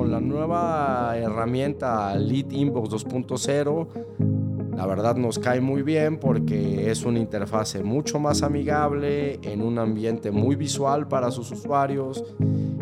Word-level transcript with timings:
con 0.00 0.10
la 0.10 0.18
nueva 0.18 1.12
herramienta 1.14 2.16
Lead 2.16 2.52
Inbox 2.52 2.88
2.0, 3.04 4.74
la 4.74 4.86
verdad 4.86 5.14
nos 5.16 5.38
cae 5.38 5.60
muy 5.60 5.82
bien 5.82 6.18
porque 6.18 6.90
es 6.90 7.04
una 7.04 7.18
interfase 7.18 7.82
mucho 7.82 8.18
más 8.18 8.42
amigable, 8.42 9.38
en 9.42 9.60
un 9.60 9.78
ambiente 9.78 10.30
muy 10.30 10.56
visual 10.56 11.06
para 11.06 11.30
sus 11.30 11.52
usuarios, 11.52 12.24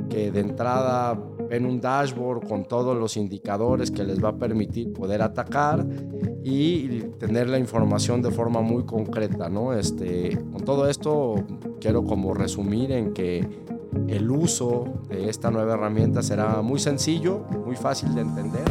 que 0.09 0.31
de 0.31 0.39
entrada 0.39 1.19
ven 1.51 1.67
un 1.67 1.81
dashboard 1.81 2.47
con 2.47 2.67
todos 2.67 2.97
los 2.97 3.17
indicadores 3.17 3.91
que 3.91 4.05
les 4.05 4.23
va 4.23 4.29
a 4.29 4.37
permitir 4.37 4.93
poder 4.93 5.21
atacar 5.21 5.85
y 6.45 7.01
tener 7.19 7.49
la 7.49 7.59
información 7.59 8.23
de 8.23 8.31
forma 8.31 8.61
muy 8.61 8.85
concreta, 8.85 9.49
¿no? 9.49 9.73
Este, 9.73 10.39
con 10.53 10.63
todo 10.65 10.89
esto 10.89 11.35
quiero 11.81 12.05
como 12.05 12.33
resumir 12.33 12.93
en 12.93 13.13
que 13.13 13.45
el 14.09 14.31
uso 14.31 15.03
de 15.09 15.29
esta 15.29 15.51
nueva 15.51 15.75
herramienta 15.75 16.23
será 16.23 16.63
muy 16.63 16.79
sencillo, 16.79 17.45
muy 17.65 17.77
fácil 17.77 18.15
de 18.15 18.23
entender. 18.23 18.65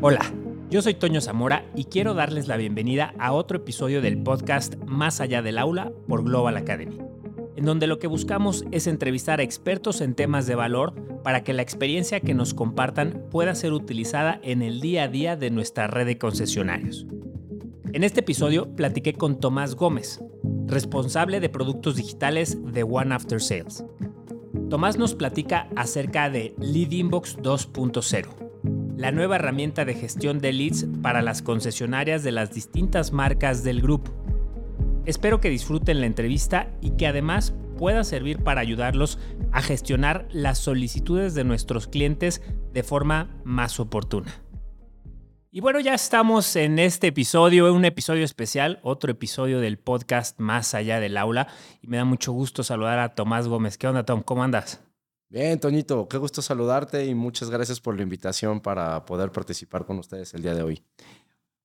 Hola, 0.00 0.20
yo 0.70 0.82
soy 0.82 0.94
Toño 0.94 1.20
Zamora 1.20 1.64
y 1.74 1.84
quiero 1.84 2.14
darles 2.14 2.48
la 2.48 2.56
bienvenida 2.56 3.14
a 3.18 3.32
otro 3.32 3.56
episodio 3.56 4.02
del 4.02 4.22
podcast 4.22 4.76
Más 4.84 5.20
allá 5.20 5.42
del 5.42 5.58
aula 5.58 5.90
por 6.06 6.22
Global 6.22 6.56
Academy, 6.56 7.00
en 7.56 7.64
donde 7.64 7.86
lo 7.86 7.98
que 7.98 8.06
buscamos 8.06 8.64
es 8.70 8.86
entrevistar 8.86 9.40
a 9.40 9.42
expertos 9.42 10.00
en 10.00 10.14
temas 10.14 10.46
de 10.46 10.54
valor 10.54 10.94
para 11.24 11.42
que 11.42 11.54
la 11.54 11.62
experiencia 11.62 12.20
que 12.20 12.34
nos 12.34 12.54
compartan 12.54 13.24
pueda 13.30 13.54
ser 13.54 13.72
utilizada 13.72 14.38
en 14.42 14.62
el 14.62 14.80
día 14.80 15.04
a 15.04 15.08
día 15.08 15.36
de 15.36 15.50
nuestra 15.50 15.86
red 15.86 16.06
de 16.06 16.18
concesionarios. 16.18 17.06
En 17.92 18.04
este 18.04 18.20
episodio 18.20 18.74
platiqué 18.76 19.14
con 19.14 19.40
Tomás 19.40 19.74
Gómez, 19.74 20.20
responsable 20.66 21.40
de 21.40 21.48
productos 21.48 21.96
digitales 21.96 22.58
de 22.72 22.82
One 22.82 23.14
After 23.14 23.40
Sales. 23.40 23.84
Tomás 24.68 24.98
nos 24.98 25.14
platica 25.14 25.68
acerca 25.76 26.28
de 26.28 26.54
Lead 26.58 26.90
Inbox 26.90 27.38
2.0, 27.38 28.26
la 28.96 29.12
nueva 29.12 29.36
herramienta 29.36 29.84
de 29.84 29.94
gestión 29.94 30.40
de 30.40 30.52
leads 30.52 30.86
para 31.02 31.22
las 31.22 31.40
concesionarias 31.40 32.22
de 32.22 32.32
las 32.32 32.52
distintas 32.52 33.12
marcas 33.12 33.64
del 33.64 33.80
grupo. 33.80 34.25
Espero 35.06 35.40
que 35.40 35.50
disfruten 35.50 36.00
la 36.00 36.06
entrevista 36.06 36.68
y 36.80 36.90
que 36.96 37.06
además 37.06 37.54
pueda 37.78 38.02
servir 38.02 38.42
para 38.42 38.60
ayudarlos 38.60 39.20
a 39.52 39.62
gestionar 39.62 40.26
las 40.32 40.58
solicitudes 40.58 41.34
de 41.34 41.44
nuestros 41.44 41.86
clientes 41.86 42.42
de 42.72 42.82
forma 42.82 43.40
más 43.44 43.78
oportuna. 43.78 44.42
Y 45.52 45.60
bueno, 45.60 45.78
ya 45.78 45.94
estamos 45.94 46.56
en 46.56 46.80
este 46.80 47.06
episodio, 47.06 47.72
un 47.72 47.84
episodio 47.84 48.24
especial, 48.24 48.80
otro 48.82 49.12
episodio 49.12 49.60
del 49.60 49.78
podcast 49.78 50.40
Más 50.40 50.74
allá 50.74 50.98
del 50.98 51.16
aula. 51.16 51.46
Y 51.80 51.86
me 51.86 51.98
da 51.98 52.04
mucho 52.04 52.32
gusto 52.32 52.64
saludar 52.64 52.98
a 52.98 53.14
Tomás 53.14 53.46
Gómez. 53.46 53.78
¿Qué 53.78 53.86
onda, 53.86 54.04
Tom? 54.04 54.22
¿Cómo 54.22 54.42
andas? 54.42 54.82
Bien, 55.28 55.60
Toñito, 55.60 56.08
qué 56.08 56.18
gusto 56.18 56.42
saludarte 56.42 57.06
y 57.06 57.14
muchas 57.14 57.48
gracias 57.48 57.80
por 57.80 57.96
la 57.96 58.02
invitación 58.02 58.60
para 58.60 59.04
poder 59.06 59.30
participar 59.30 59.86
con 59.86 60.00
ustedes 60.00 60.34
el 60.34 60.42
día 60.42 60.54
de 60.54 60.62
hoy. 60.62 60.82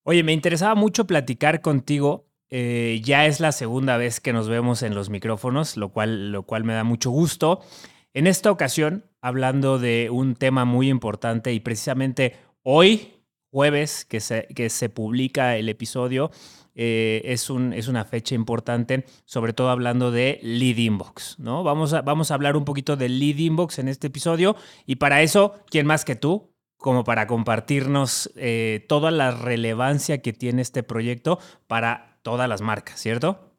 Oye, 0.03 0.23
me 0.23 0.31
interesaba 0.31 0.75
mucho 0.75 1.05
platicar 1.05 1.61
contigo 1.61 2.30
eh, 2.51 3.01
ya 3.03 3.25
es 3.25 3.39
la 3.39 3.53
segunda 3.53 3.95
vez 3.97 4.19
que 4.19 4.33
nos 4.33 4.49
vemos 4.49 4.83
en 4.83 4.93
los 4.93 5.09
micrófonos, 5.09 5.77
lo 5.77 5.89
cual, 5.89 6.31
lo 6.31 6.43
cual 6.43 6.65
me 6.65 6.73
da 6.73 6.83
mucho 6.83 7.09
gusto. 7.09 7.61
En 8.13 8.27
esta 8.27 8.51
ocasión, 8.51 9.05
hablando 9.21 9.79
de 9.79 10.09
un 10.11 10.35
tema 10.35 10.65
muy 10.65 10.89
importante 10.89 11.53
y 11.53 11.61
precisamente 11.61 12.35
hoy, 12.61 13.13
jueves, 13.51 14.03
que 14.03 14.19
se, 14.19 14.47
que 14.53 14.69
se 14.69 14.89
publica 14.89 15.55
el 15.55 15.69
episodio, 15.69 16.29
eh, 16.75 17.21
es, 17.25 17.49
un, 17.49 17.71
es, 17.71 17.87
una 17.87 18.03
fecha 18.03 18.35
importante, 18.35 19.05
sobre 19.25 19.53
todo 19.53 19.69
hablando 19.69 20.11
de 20.11 20.39
Lead 20.41 20.77
Inbox. 20.77 21.39
¿no? 21.39 21.63
Vamos, 21.63 21.93
a, 21.93 22.01
vamos 22.01 22.31
a 22.31 22.33
hablar 22.33 22.57
un 22.57 22.65
poquito 22.65 22.97
de 22.97 23.07
Lead 23.07 23.37
Inbox 23.37 23.79
en 23.79 23.87
este 23.87 24.07
episodio 24.07 24.57
y 24.85 24.97
para 24.97 25.21
eso, 25.21 25.55
¿quién 25.69 25.85
más 25.85 26.03
que 26.03 26.15
tú? 26.15 26.51
como 26.81 27.03
para 27.03 27.27
compartirnos 27.27 28.31
eh, 28.35 28.83
toda 28.89 29.11
la 29.11 29.29
relevancia 29.29 30.23
que 30.23 30.33
tiene 30.33 30.63
este 30.63 30.81
proyecto 30.81 31.37
para 31.67 32.10
todas 32.21 32.47
las 32.47 32.61
marcas, 32.61 32.99
¿cierto? 32.99 33.51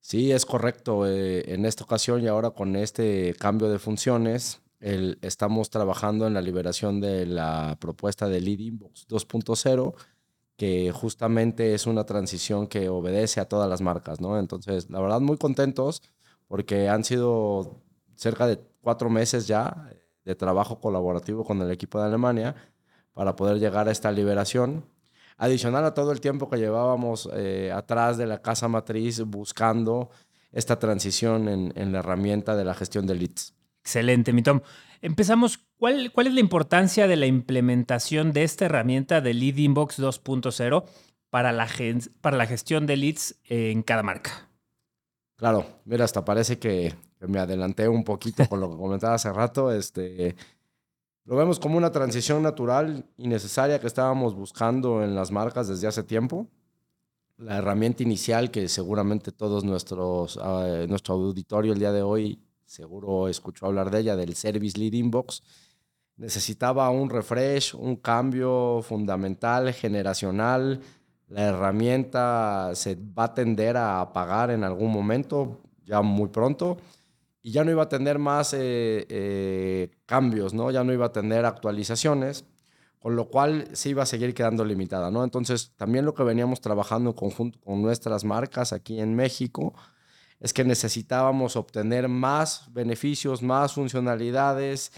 Sí, 0.00 0.32
es 0.32 0.44
correcto. 0.44 1.06
Eh, 1.06 1.52
en 1.54 1.64
esta 1.64 1.84
ocasión 1.84 2.22
y 2.22 2.26
ahora 2.26 2.50
con 2.50 2.76
este 2.76 3.34
cambio 3.38 3.68
de 3.70 3.78
funciones, 3.78 4.60
estamos 5.22 5.70
trabajando 5.70 6.26
en 6.26 6.34
la 6.34 6.42
liberación 6.42 7.00
de 7.00 7.24
la 7.24 7.78
propuesta 7.80 8.28
de 8.28 8.42
Lead 8.42 8.58
Inbox 8.58 9.08
2.0, 9.08 9.94
que 10.56 10.92
justamente 10.92 11.72
es 11.72 11.86
una 11.86 12.04
transición 12.04 12.66
que 12.66 12.90
obedece 12.90 13.40
a 13.40 13.48
todas 13.48 13.68
las 13.68 13.80
marcas, 13.80 14.20
¿no? 14.20 14.38
Entonces, 14.38 14.90
la 14.90 15.00
verdad, 15.00 15.20
muy 15.20 15.38
contentos 15.38 16.02
porque 16.48 16.88
han 16.90 17.02
sido 17.04 17.80
cerca 18.14 18.46
de 18.46 18.60
cuatro 18.82 19.08
meses 19.08 19.46
ya 19.46 19.90
de 20.24 20.34
trabajo 20.34 20.80
colaborativo 20.80 21.44
con 21.44 21.60
el 21.62 21.70
equipo 21.70 21.98
de 21.98 22.06
Alemania 22.06 22.54
para 23.14 23.36
poder 23.36 23.58
llegar 23.58 23.88
a 23.88 23.92
esta 23.92 24.12
liberación 24.12 24.84
adicional 25.36 25.84
a 25.84 25.94
todo 25.94 26.12
el 26.12 26.20
tiempo 26.20 26.48
que 26.48 26.58
llevábamos 26.58 27.28
eh, 27.34 27.72
atrás 27.72 28.16
de 28.18 28.26
la 28.26 28.42
casa 28.42 28.68
matriz 28.68 29.20
buscando 29.20 30.10
esta 30.52 30.78
transición 30.78 31.48
en, 31.48 31.92
la 31.92 31.98
herramienta 31.98 32.56
de 32.56 32.64
la 32.64 32.74
gestión 32.74 33.06
de 33.06 33.16
leads. 33.16 33.54
Excelente, 33.82 34.32
mi 34.32 34.42
Tom. 34.42 34.60
Empezamos. 35.02 35.58
¿Cuál, 35.76 36.12
¿Cuál, 36.12 36.28
es 36.28 36.34
la 36.34 36.40
importancia 36.40 37.06
de 37.08 37.16
la 37.16 37.26
implementación 37.26 38.32
de 38.32 38.44
esta 38.44 38.66
herramienta 38.66 39.20
de 39.20 39.34
Lead 39.34 39.56
Inbox 39.56 39.98
2.0 39.98 40.84
para 41.28 41.52
la, 41.52 41.68
para 42.20 42.36
la 42.36 42.46
gestión 42.46 42.86
de 42.86 42.96
leads 42.96 43.36
en 43.44 43.82
cada 43.82 44.02
marca? 44.02 44.48
Claro, 45.36 45.66
mira, 45.84 46.04
hasta 46.04 46.24
parece 46.24 46.58
que, 46.58 46.94
que 47.18 47.26
me 47.26 47.40
adelanté 47.40 47.88
un 47.88 48.04
poquito 48.04 48.48
con 48.48 48.60
lo 48.60 48.70
que 48.70 48.76
comentaba 48.76 49.14
hace 49.14 49.32
rato. 49.32 49.72
Este, 49.72 50.36
lo 51.24 51.36
vemos 51.36 51.58
como 51.58 51.78
una 51.78 51.90
transición 51.90 52.42
natural 52.42 53.04
y 53.16 53.28
necesaria 53.28 53.80
que 53.80 53.86
estábamos 53.86 54.34
buscando 54.34 55.02
en 55.02 55.14
las 55.14 55.30
marcas 55.30 55.68
desde 55.68 55.86
hace 55.86 56.02
tiempo. 56.02 56.46
La 57.38 57.58
herramienta 57.58 58.02
inicial 58.02 58.50
que 58.50 58.68
seguramente 58.68 59.32
todos 59.32 59.64
nuestros, 59.64 60.36
uh, 60.36 60.86
nuestro 60.86 61.14
auditorio 61.14 61.72
el 61.72 61.78
día 61.78 61.92
de 61.92 62.02
hoy 62.02 62.38
seguro 62.66 63.28
escuchó 63.28 63.66
hablar 63.66 63.90
de 63.90 64.00
ella, 64.00 64.16
del 64.16 64.34
Service 64.34 64.78
Lead 64.78 64.92
Inbox, 64.92 65.42
necesitaba 66.16 66.90
un 66.90 67.08
refresh, 67.08 67.74
un 67.74 67.96
cambio 67.96 68.80
fundamental, 68.82 69.72
generacional. 69.72 70.80
La 71.28 71.42
herramienta 71.44 72.72
se 72.74 72.96
va 72.96 73.24
a 73.24 73.34
tender 73.34 73.76
a 73.76 74.00
apagar 74.00 74.50
en 74.50 74.62
algún 74.62 74.92
momento, 74.92 75.62
ya 75.84 76.02
muy 76.02 76.28
pronto 76.28 76.76
y 77.46 77.52
ya 77.52 77.62
no 77.62 77.70
iba 77.70 77.82
a 77.82 77.88
tener 77.90 78.18
más 78.18 78.54
eh, 78.54 79.06
eh, 79.10 79.90
cambios, 80.06 80.54
¿no? 80.54 80.70
Ya 80.70 80.82
no 80.82 80.94
iba 80.94 81.04
a 81.04 81.12
tener 81.12 81.44
actualizaciones, 81.44 82.46
con 82.98 83.16
lo 83.16 83.28
cual 83.28 83.68
se 83.74 83.90
iba 83.90 84.02
a 84.02 84.06
seguir 84.06 84.32
quedando 84.32 84.64
limitada, 84.64 85.10
¿no? 85.10 85.22
Entonces, 85.22 85.74
también 85.76 86.06
lo 86.06 86.14
que 86.14 86.22
veníamos 86.22 86.62
trabajando 86.62 87.10
en 87.10 87.16
conjunto 87.16 87.60
con 87.60 87.82
nuestras 87.82 88.24
marcas 88.24 88.72
aquí 88.72 88.98
en 88.98 89.14
México 89.14 89.74
es 90.40 90.54
que 90.54 90.64
necesitábamos 90.64 91.56
obtener 91.56 92.08
más 92.08 92.72
beneficios, 92.72 93.42
más 93.42 93.74
funcionalidades 93.74 94.90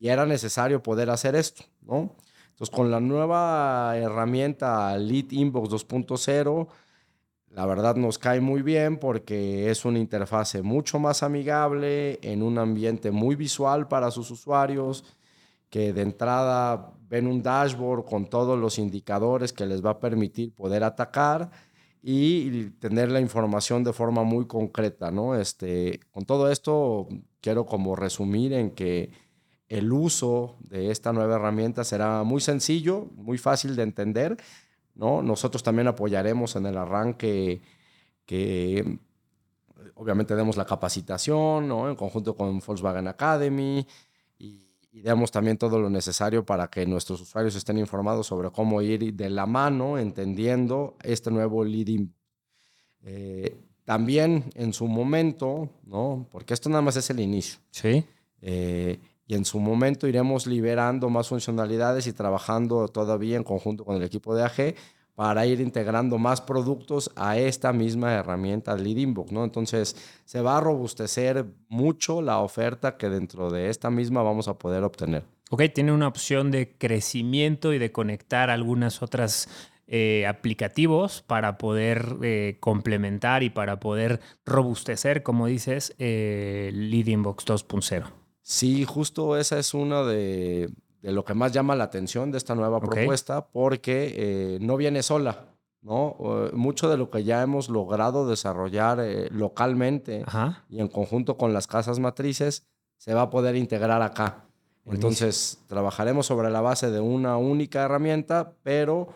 y 0.00 0.08
era 0.08 0.26
necesario 0.26 0.82
poder 0.82 1.08
hacer 1.08 1.36
esto, 1.36 1.62
¿no? 1.82 2.16
Entonces, 2.48 2.74
con 2.74 2.90
la 2.90 2.98
nueva 2.98 3.96
herramienta 3.96 4.98
Lead 4.98 5.30
Inbox 5.30 5.70
2.0, 5.70 6.66
la 7.56 7.64
verdad 7.64 7.96
nos 7.96 8.18
cae 8.18 8.42
muy 8.42 8.60
bien 8.60 8.98
porque 8.98 9.70
es 9.70 9.86
una 9.86 9.98
interfase 9.98 10.60
mucho 10.60 10.98
más 10.98 11.22
amigable, 11.22 12.18
en 12.20 12.42
un 12.42 12.58
ambiente 12.58 13.10
muy 13.10 13.34
visual 13.34 13.88
para 13.88 14.10
sus 14.10 14.30
usuarios, 14.30 15.04
que 15.70 15.94
de 15.94 16.02
entrada 16.02 16.92
ven 17.08 17.26
un 17.26 17.42
dashboard 17.42 18.04
con 18.04 18.26
todos 18.26 18.58
los 18.58 18.78
indicadores 18.78 19.54
que 19.54 19.64
les 19.64 19.82
va 19.82 19.92
a 19.92 20.00
permitir 20.00 20.52
poder 20.52 20.84
atacar 20.84 21.50
y 22.02 22.64
tener 22.72 23.10
la 23.10 23.22
información 23.22 23.82
de 23.84 23.94
forma 23.94 24.22
muy 24.22 24.46
concreta, 24.46 25.10
¿no? 25.10 25.34
Este, 25.34 26.00
con 26.10 26.26
todo 26.26 26.52
esto 26.52 27.08
quiero 27.40 27.64
como 27.64 27.96
resumir 27.96 28.52
en 28.52 28.72
que 28.72 29.12
el 29.70 29.90
uso 29.94 30.58
de 30.60 30.90
esta 30.90 31.10
nueva 31.14 31.36
herramienta 31.36 31.84
será 31.84 32.22
muy 32.22 32.42
sencillo, 32.42 33.06
muy 33.14 33.38
fácil 33.38 33.76
de 33.76 33.82
entender 33.82 34.36
¿no? 34.96 35.22
Nosotros 35.22 35.62
también 35.62 35.88
apoyaremos 35.88 36.56
en 36.56 36.66
el 36.66 36.76
arranque 36.76 37.60
que 38.24 38.98
obviamente 39.94 40.34
demos 40.34 40.56
la 40.56 40.64
capacitación, 40.64 41.68
¿no? 41.68 41.88
En 41.88 41.96
conjunto 41.96 42.34
con 42.36 42.60
Volkswagen 42.60 43.08
Academy 43.08 43.86
y, 44.38 44.62
demos 44.92 45.30
también 45.30 45.58
todo 45.58 45.78
lo 45.78 45.90
necesario 45.90 46.46
para 46.46 46.68
que 46.68 46.86
nuestros 46.86 47.20
usuarios 47.20 47.54
estén 47.54 47.76
informados 47.76 48.26
sobre 48.26 48.50
cómo 48.50 48.80
ir 48.80 49.12
de 49.12 49.28
la 49.28 49.44
mano 49.44 49.98
entendiendo 49.98 50.96
este 51.02 51.30
nuevo 51.30 51.62
leading. 51.62 52.14
Eh, 53.02 53.54
también 53.84 54.50
en 54.54 54.72
su 54.72 54.86
momento, 54.86 55.68
¿no? 55.84 56.26
Porque 56.32 56.54
esto 56.54 56.70
nada 56.70 56.80
más 56.80 56.96
es 56.96 57.10
el 57.10 57.20
inicio. 57.20 57.60
Sí. 57.70 58.06
Eh, 58.40 58.98
y 59.26 59.34
en 59.34 59.44
su 59.44 59.58
momento 59.58 60.06
iremos 60.06 60.46
liberando 60.46 61.10
más 61.10 61.28
funcionalidades 61.28 62.06
y 62.06 62.12
trabajando 62.12 62.88
todavía 62.88 63.36
en 63.36 63.44
conjunto 63.44 63.84
con 63.84 63.96
el 63.96 64.02
equipo 64.02 64.34
de 64.34 64.44
AG 64.44 64.74
para 65.16 65.46
ir 65.46 65.60
integrando 65.60 66.18
más 66.18 66.42
productos 66.42 67.10
a 67.16 67.38
esta 67.38 67.72
misma 67.72 68.12
herramienta 68.12 68.76
Lead 68.76 68.98
Inbox, 68.98 69.32
¿no? 69.32 69.44
Entonces, 69.44 69.96
se 70.26 70.42
va 70.42 70.58
a 70.58 70.60
robustecer 70.60 71.46
mucho 71.68 72.20
la 72.20 72.38
oferta 72.38 72.98
que 72.98 73.08
dentro 73.08 73.50
de 73.50 73.70
esta 73.70 73.90
misma 73.90 74.22
vamos 74.22 74.46
a 74.46 74.58
poder 74.58 74.84
obtener. 74.84 75.24
Ok, 75.50 75.62
tiene 75.74 75.92
una 75.92 76.06
opción 76.06 76.50
de 76.50 76.76
crecimiento 76.76 77.72
y 77.72 77.78
de 77.78 77.92
conectar 77.92 78.50
algunas 78.50 79.02
otras 79.02 79.48
eh, 79.86 80.26
aplicativos 80.26 81.22
para 81.22 81.56
poder 81.56 82.16
eh, 82.22 82.58
complementar 82.60 83.42
y 83.42 83.50
para 83.50 83.80
poder 83.80 84.20
robustecer, 84.44 85.22
como 85.22 85.46
dices, 85.46 85.94
eh, 85.98 86.70
Lead 86.74 87.06
Inbox 87.06 87.46
2.0. 87.46 88.25
Sí, 88.48 88.84
justo 88.84 89.36
esa 89.36 89.58
es 89.58 89.74
una 89.74 90.04
de, 90.04 90.70
de 91.02 91.10
lo 91.10 91.24
que 91.24 91.34
más 91.34 91.50
llama 91.50 91.74
la 91.74 91.82
atención 91.82 92.30
de 92.30 92.38
esta 92.38 92.54
nueva 92.54 92.78
propuesta, 92.78 93.48
porque 93.48 94.14
eh, 94.16 94.58
no 94.60 94.76
viene 94.76 95.02
sola, 95.02 95.46
¿no? 95.82 96.16
mucho 96.52 96.88
de 96.88 96.96
lo 96.96 97.10
que 97.10 97.24
ya 97.24 97.42
hemos 97.42 97.68
logrado 97.68 98.28
desarrollar 98.28 99.00
eh, 99.00 99.28
localmente 99.32 100.24
y 100.68 100.78
en 100.78 100.86
conjunto 100.86 101.36
con 101.36 101.52
las 101.52 101.66
casas 101.66 101.98
matrices 101.98 102.68
se 102.98 103.14
va 103.14 103.22
a 103.22 103.30
poder 103.30 103.56
integrar 103.56 104.00
acá. 104.00 104.44
Entonces, 104.84 105.58
trabajaremos 105.66 106.26
sobre 106.26 106.48
la 106.48 106.60
base 106.60 106.92
de 106.92 107.00
una 107.00 107.38
única 107.38 107.82
herramienta, 107.82 108.52
pero 108.62 109.08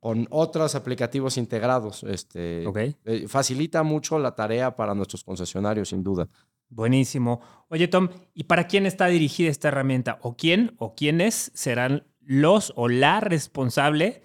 con 0.00 0.26
otros 0.30 0.74
aplicativos 0.74 1.36
integrados. 1.36 2.02
Este, 2.04 2.64
eh, 3.04 3.28
facilita 3.28 3.82
mucho 3.82 4.18
la 4.18 4.34
tarea 4.34 4.74
para 4.74 4.94
nuestros 4.94 5.22
concesionarios, 5.22 5.90
sin 5.90 6.02
duda. 6.02 6.26
Buenísimo. 6.70 7.40
Oye, 7.68 7.88
Tom, 7.88 8.08
¿y 8.32 8.44
para 8.44 8.66
quién 8.66 8.86
está 8.86 9.06
dirigida 9.06 9.50
esta 9.50 9.68
herramienta? 9.68 10.18
¿O 10.22 10.36
quién 10.36 10.74
o 10.78 10.94
quiénes 10.94 11.50
serán 11.54 12.06
los 12.20 12.72
o 12.76 12.88
la 12.88 13.20
responsable 13.20 14.22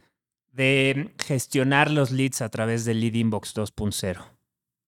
de 0.54 1.14
gestionar 1.18 1.92
los 1.92 2.12
leads 2.12 2.42
a 2.42 2.50
través 2.50 2.86
del 2.86 3.02
Lead 3.02 3.16
Inbox 3.16 3.56
2.0? 3.56 4.24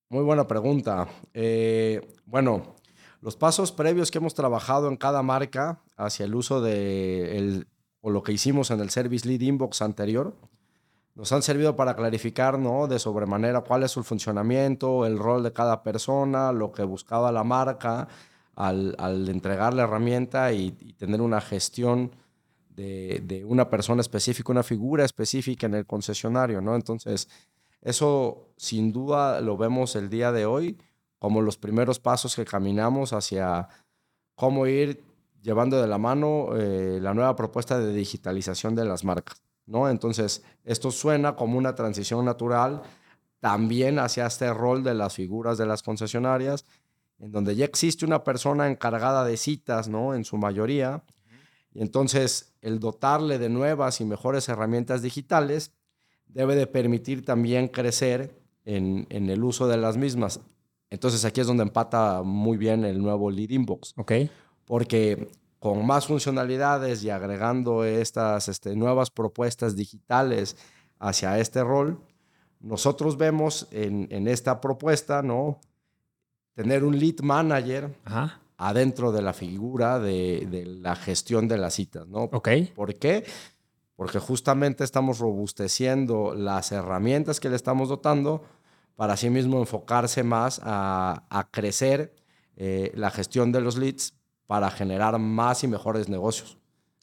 Muy 0.10 0.24
buena 0.24 0.48
pregunta. 0.48 1.10
Eh, 1.34 2.00
bueno, 2.26 2.76
los 3.22 3.36
pasos 3.36 3.72
previos 3.72 4.12
que 4.12 4.20
hemos 4.20 4.36
trabajado 4.36 4.88
en 4.88 4.96
cada 4.96 5.24
marca 5.24 5.82
hacia 5.98 6.26
el 6.26 6.36
uso 6.36 6.62
de 6.62 7.38
el, 7.38 7.68
o 8.02 8.12
lo 8.12 8.24
que 8.24 8.32
hicimos 8.32 8.72
en 8.72 8.80
el 8.80 8.92
Service 8.92 9.28
Lead 9.28 9.42
Inbox 9.42 9.82
anterior 9.82 10.36
nos 11.18 11.32
han 11.32 11.42
servido 11.42 11.76
para 11.76 11.96
clarificar 11.96 12.60
¿no? 12.60 12.88
de 12.88 13.00
sobremanera 13.00 13.62
cuál 13.62 13.82
es 13.82 13.90
su 13.90 14.04
funcionamiento, 14.04 15.04
el 15.04 15.18
rol 15.18 15.42
de 15.42 15.52
cada 15.52 15.82
persona, 15.82 16.52
lo 16.52 16.72
que 16.72 16.84
buscaba 16.84 17.32
la 17.32 17.44
marca 17.44 18.08
al, 18.56 18.96
entregar 19.28 19.74
la 19.74 19.84
herramienta 19.84 20.54
y, 20.54 20.72
tener 20.72 21.22
una 21.22 21.42
gestión 21.42 22.12
de, 22.70 23.44
una 23.48 23.68
persona 23.68 24.02
específica, 24.02 24.52
una 24.52 24.62
figura 24.62 25.06
específica 25.06 25.66
en 25.66 25.74
el 25.74 25.88
concesionario. 25.88 26.62
¿no? 26.62 26.76
Entonces, 26.76 27.28
eso 27.82 28.50
sin 28.56 28.94
duda 28.94 29.42
lo 29.42 29.58
vemos 29.58 29.96
el 29.96 30.10
día 30.10 30.32
de 30.32 30.46
hoy 30.46 30.78
como 31.18 31.42
los 31.42 31.58
primeros 31.58 32.00
pasos 32.00 32.36
que 32.36 32.46
caminamos 32.46 33.12
hacia 33.12 33.68
cómo 34.36 34.68
ir 34.68 35.04
llevando 35.42 35.82
de 35.82 35.88
la 35.88 35.98
mano 35.98 36.50
eh, 36.56 37.00
la 37.02 37.16
nueva 37.16 37.36
propuesta 37.36 37.80
de 37.80 37.92
digitalización 37.92 38.76
de 38.76 38.86
las 38.86 39.04
marcas. 39.04 39.47
¿No? 39.68 39.90
Entonces, 39.90 40.44
esto 40.64 40.90
suena 40.90 41.36
como 41.36 41.58
una 41.58 41.76
transición 41.76 42.26
natural 42.26 42.82
también 43.40 44.00
hacia 44.00 44.26
este 44.26 44.52
rol 44.54 44.84
de 44.84 44.96
las 44.96 45.14
figuras 45.14 45.58
de 45.58 45.68
las 45.68 45.84
concesionarias, 45.84 46.66
en 47.20 47.32
donde 47.32 47.56
ya 47.56 47.66
existe 47.66 48.06
una 48.06 48.24
persona 48.24 48.68
encargada 48.68 49.24
de 49.24 49.38
citas, 49.38 49.88
¿no? 49.88 50.16
En 50.16 50.26
su 50.26 50.38
mayoría. 50.38 51.04
Y 51.74 51.82
entonces, 51.82 52.54
el 52.62 52.80
dotarle 52.80 53.38
de 53.38 53.50
nuevas 53.50 54.02
y 54.02 54.06
mejores 54.06 54.50
herramientas 54.50 55.02
digitales 55.02 55.72
debe 56.26 56.56
de 56.56 56.68
permitir 56.68 57.24
también 57.24 57.68
crecer 57.68 58.36
en, 58.66 59.06
en 59.10 59.30
el 59.30 59.44
uso 59.44 59.68
de 59.68 59.78
las 59.78 59.98
mismas. 59.98 60.40
Entonces, 60.90 61.26
aquí 61.26 61.42
es 61.42 61.48
donde 61.48 61.64
empata 61.64 62.22
muy 62.24 62.58
bien 62.58 62.86
el 62.86 63.02
nuevo 63.02 63.30
Lead 63.30 63.50
Inbox. 63.50 63.94
Ok. 63.98 64.14
Porque 64.66 65.30
con 65.60 65.86
más 65.86 66.08
funcionalidades 66.08 67.04
y 67.04 67.10
agregando 67.10 67.84
estas 67.84 68.48
este, 68.48 68.76
nuevas 68.76 69.10
propuestas 69.10 69.76
digitales 69.76 70.56
hacia 71.00 71.40
este 71.40 71.64
rol, 71.64 72.00
nosotros 72.60 73.18
vemos 73.18 73.68
en, 73.72 74.28
esta 74.28 74.60
propuesta, 74.60 75.22
¿no? 75.22 75.60
Tener 76.54 76.84
un 76.84 76.98
lead 76.98 77.20
manager 77.22 77.96
adentro 78.58 79.12
de 79.12 79.22
la 79.22 79.34
figura 79.34 80.00
de, 80.00 80.66
la 80.82 80.96
gestión 80.96 81.48
de 81.48 81.58
las 81.58 81.76
citas, 81.76 82.08
¿no? 82.08 82.24
Ok. 82.24 82.50
¿Por 82.76 82.96
qué? 82.96 83.26
Porque 83.96 84.20
justamente 84.20 84.84
estamos 84.84 85.20
robusteciendo 85.20 86.34
las 86.36 86.72
herramientas 86.72 87.40
que 87.40 87.50
le 87.50 87.56
estamos 87.56 87.90
dotando 87.90 88.44
para 88.96 89.14
así 89.14 89.30
mismo 89.30 89.60
enfocarse 89.60 90.24
más 90.24 90.60
a, 90.64 91.48
crecer 91.52 92.16
eh, 92.56 92.92
la 92.96 93.12
gestión 93.12 93.52
de 93.52 93.62
los 93.62 93.78
leads 93.78 94.17
para 94.48 94.72
generar 94.72 95.20
más 95.20 95.64
y 95.64 95.68
mejores 95.68 96.10
negocios, 96.10 96.58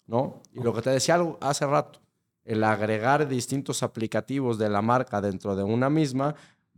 ¿no? 0.06 0.42
Y 0.52 0.60
lo 0.60 0.72
que 0.72 0.82
te 0.82 0.90
decía 0.90 1.20
hace 1.40 1.66
rato, 1.66 2.00
el 2.44 2.64
agregar 2.64 3.28
distintos 3.28 3.82
aplicativos 3.82 4.58
de 4.58 4.68
la 4.68 4.82
marca 4.82 5.20
dentro 5.20 5.54
de 5.54 5.62
una 5.62 5.88
misma 5.88 6.34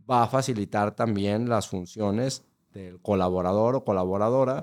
va 0.09 0.23
a 0.23 0.27
facilitar 0.27 0.95
también 0.95 1.49
las 1.49 1.67
funciones 1.67 2.43
del 2.73 3.01
colaborador 3.01 3.75
o 3.75 3.83
colaboradora 3.83 4.61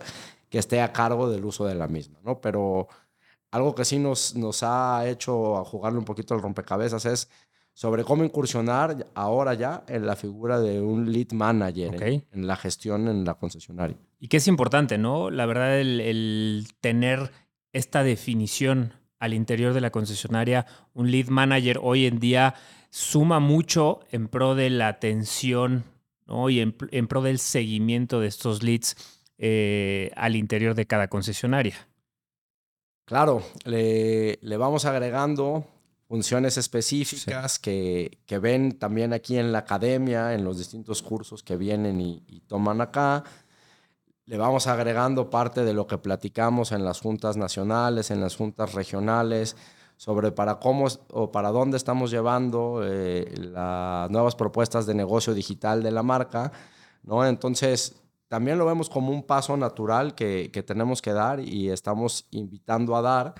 que 0.48 0.58
esté 0.58 0.80
a 0.80 0.92
cargo 0.92 1.28
del 1.28 1.44
uso 1.44 1.66
de 1.66 1.74
la 1.74 1.88
misma, 1.88 2.20
¿no? 2.22 2.40
Pero 2.40 2.88
algo 3.50 3.74
que 3.74 3.84
sí 3.84 3.98
nos, 3.98 4.34
nos 4.34 4.62
ha 4.62 5.06
hecho 5.08 5.64
jugarle 5.64 5.98
un 5.98 6.04
poquito 6.04 6.34
el 6.34 6.42
rompecabezas 6.42 7.04
es 7.06 7.28
sobre 7.74 8.04
cómo 8.04 8.24
incursionar 8.24 9.06
ahora 9.14 9.54
ya 9.54 9.84
en 9.88 10.06
la 10.06 10.14
figura 10.16 10.60
de 10.60 10.80
un 10.80 11.12
lead 11.12 11.32
manager 11.32 12.02
en, 12.02 12.46
la 12.46 12.56
gestión 12.56 13.08
en 13.08 13.24
la 13.24 13.34
concesionaria. 13.34 13.96
Y 14.24 14.28
que 14.28 14.38
es 14.38 14.48
importante, 14.48 14.96
¿no? 14.96 15.28
La 15.30 15.44
verdad, 15.44 15.78
el, 15.78 16.66
tener 16.80 17.30
esta 17.74 18.02
definición 18.02 18.94
al 19.18 19.34
interior 19.34 19.74
de 19.74 19.82
la 19.82 19.90
concesionaria, 19.90 20.64
un 20.94 21.10
lead 21.10 21.26
manager 21.26 21.78
hoy 21.82 22.06
en 22.06 22.20
día 22.20 22.54
suma 22.88 23.38
mucho 23.38 24.00
en 24.10 24.28
pro 24.28 24.54
de 24.54 24.70
la 24.70 24.88
atención 24.88 25.84
¿no? 26.24 26.48
y 26.48 26.60
en, 26.60 26.72
pro 26.72 27.20
del 27.20 27.38
seguimiento 27.38 28.18
de 28.18 28.28
estos 28.28 28.62
leads 28.62 28.96
eh, 29.36 30.10
al 30.16 30.36
interior 30.36 30.74
de 30.74 30.86
cada 30.86 31.08
concesionaria. 31.08 31.86
Claro, 33.04 33.42
le, 33.66 34.38
le 34.40 34.56
vamos 34.56 34.86
agregando 34.86 35.66
funciones 36.08 36.56
específicas 36.58 37.58
que, 37.58 38.18
que, 38.26 38.38
ven 38.38 38.78
también 38.78 39.12
aquí 39.12 39.38
en 39.38 39.52
la 39.52 39.60
academia, 39.60 40.34
en 40.34 40.44
los 40.44 40.58
distintos 40.58 41.02
cursos 41.02 41.42
que 41.42 41.56
vienen 41.56 42.00
y, 42.00 42.40
toman 42.46 42.80
acá. 42.80 43.24
Le 44.26 44.38
vamos 44.38 44.66
agregando 44.66 45.28
parte 45.28 45.64
de 45.64 45.74
lo 45.74 45.86
que 45.86 45.98
platicamos 45.98 46.72
en 46.72 46.84
las 46.84 47.00
juntas 47.00 47.36
nacionales, 47.36 48.10
en 48.10 48.20
las 48.20 48.36
juntas 48.36 48.74
regionales, 48.74 49.56
sobre 49.96 50.32
para 50.32 50.58
cómo 50.58 50.86
o 51.12 51.30
para 51.30 51.50
dónde 51.50 51.76
estamos 51.76 52.10
llevando 52.10 52.80
eh, 52.82 53.32
las 53.36 54.10
nuevas 54.10 54.34
propuestas 54.34 54.86
de 54.86 54.94
negocio 54.94 55.34
digital 55.34 55.82
de 55.82 55.90
la 55.90 56.02
marca. 56.02 56.52
¿no? 57.02 57.26
Entonces, 57.26 57.96
también 58.28 58.58
lo 58.58 58.66
vemos 58.66 58.88
como 58.88 59.12
un 59.12 59.22
paso 59.22 59.56
natural 59.56 60.14
que, 60.14 60.50
que 60.52 60.62
tenemos 60.62 61.02
que 61.02 61.12
dar 61.12 61.40
y 61.40 61.70
estamos 61.70 62.26
invitando 62.30 62.96
a 62.96 63.02
dar 63.02 63.34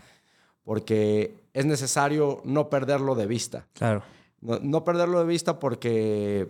porque 0.65 1.37
es 1.53 1.67
necesario 1.67 2.41
no 2.45 2.69
perderlo 2.69 3.15
de 3.15 3.27
vista. 3.27 3.67
Claro. 3.75 4.03
No, 4.41 4.85
perderlo 4.85 5.21
de 5.21 5.25
vista 5.25 5.59
porque 5.59 6.49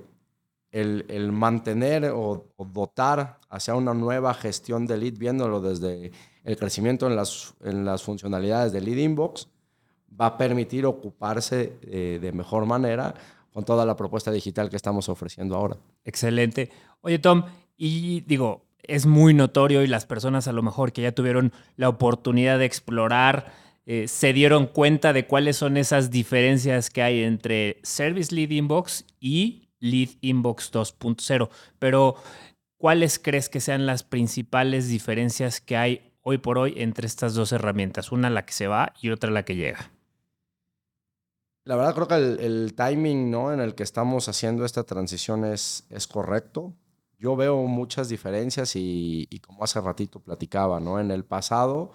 el, 0.75 1.31
mantener 1.33 2.11
o, 2.13 2.49
dotar 2.59 3.39
hacia 3.49 3.75
una 3.77 3.95
nueva 3.95 4.35
gestión 4.35 4.87
de 4.87 4.97
lead, 4.97 5.15
viéndolo 5.17 5.61
desde 5.61 6.11
el 6.43 6.57
crecimiento 6.57 7.07
en 7.07 7.15
las, 7.15 7.55
en 7.63 7.85
las 7.85 8.03
funcionalidades 8.03 8.73
de 8.73 8.81
Lead 8.81 8.99
Inbox, 8.99 9.49
va 10.21 10.27
a 10.27 10.37
permitir 10.37 10.85
ocuparse 10.85 11.79
eh, 11.83 12.19
de 12.21 12.33
mejor 12.33 12.67
manera 12.67 13.15
con 13.53 13.65
toda 13.65 13.87
la 13.87 13.97
propuesta 13.97 14.33
digital 14.33 14.69
que 14.69 14.77
estamos 14.77 15.09
ofreciendo 15.09 15.55
ahora. 15.55 15.77
Excelente. 16.05 16.71
Oye, 17.03 17.21
Tom, 17.21 17.45
y 17.77 18.23
digo, 18.23 18.67
es 18.83 19.07
muy 19.07 19.33
notorio 19.33 19.83
y 19.83 19.87
las 19.87 20.07
personas 20.07 20.49
a 20.49 20.53
lo 20.53 20.63
mejor 20.63 20.93
que 20.93 21.03
ya 21.03 21.13
tuvieron 21.13 21.53
la 21.77 21.89
oportunidad 21.89 22.59
de 22.59 22.65
explorar 22.65 23.53
eh, 23.87 24.09
se 24.09 24.33
dieron 24.33 24.67
cuenta 24.67 25.13
de 25.13 25.27
cuáles 25.27 25.57
son 25.57 25.77
esas 25.77 26.11
diferencias 26.11 26.91
que 26.91 27.03
hay 27.03 27.23
entre 27.23 27.79
Service 27.83 28.35
Lead 28.35 28.51
Inbox 28.51 29.05
y 29.21 29.64
Lead 29.85 30.11
Inbox 30.23 30.73
2.0. 30.73 31.51
Pero, 31.79 32.17
¿cuáles 32.79 33.19
crees 33.19 33.49
que 33.49 33.61
sean 33.61 33.87
las 33.87 34.03
principales 34.03 34.89
diferencias 34.89 35.61
que 35.61 35.77
hay 35.77 36.13
hoy 36.23 36.39
por 36.39 36.59
hoy 36.59 36.75
entre 36.79 37.07
estas 37.07 37.35
dos 37.35 37.53
herramientas? 37.53 38.11
Una 38.11 38.31
la 38.31 38.47
que 38.47 38.55
se 38.55 38.67
va 38.67 38.95
y 39.01 39.11
otra 39.11 39.31
la 39.31 39.45
que 39.45 39.57
llega. 39.57 39.91
La 41.65 41.77
verdad 41.77 41.95
creo 41.95 42.09
que 42.09 42.45
el, 42.45 42.75
timing 42.75 43.31
¿no? 43.31 43.53
en 43.53 43.61
el 43.61 43.75
que 43.75 43.83
estamos 43.83 44.29
haciendo 44.29 44.65
esta 44.65 44.85
transición 44.85 45.45
es, 45.45 45.87
es 45.91 46.07
correcto. 46.07 46.75
Yo 47.19 47.37
veo 47.37 47.63
muchas 47.63 48.09
diferencias 48.09 48.73
y, 48.77 49.29
como 49.47 49.65
hace 49.65 49.81
ratito 49.81 50.21
platicaba, 50.21 50.81
¿no? 50.81 51.01
En 51.01 51.11
el 51.11 51.25
pasado 51.25 51.93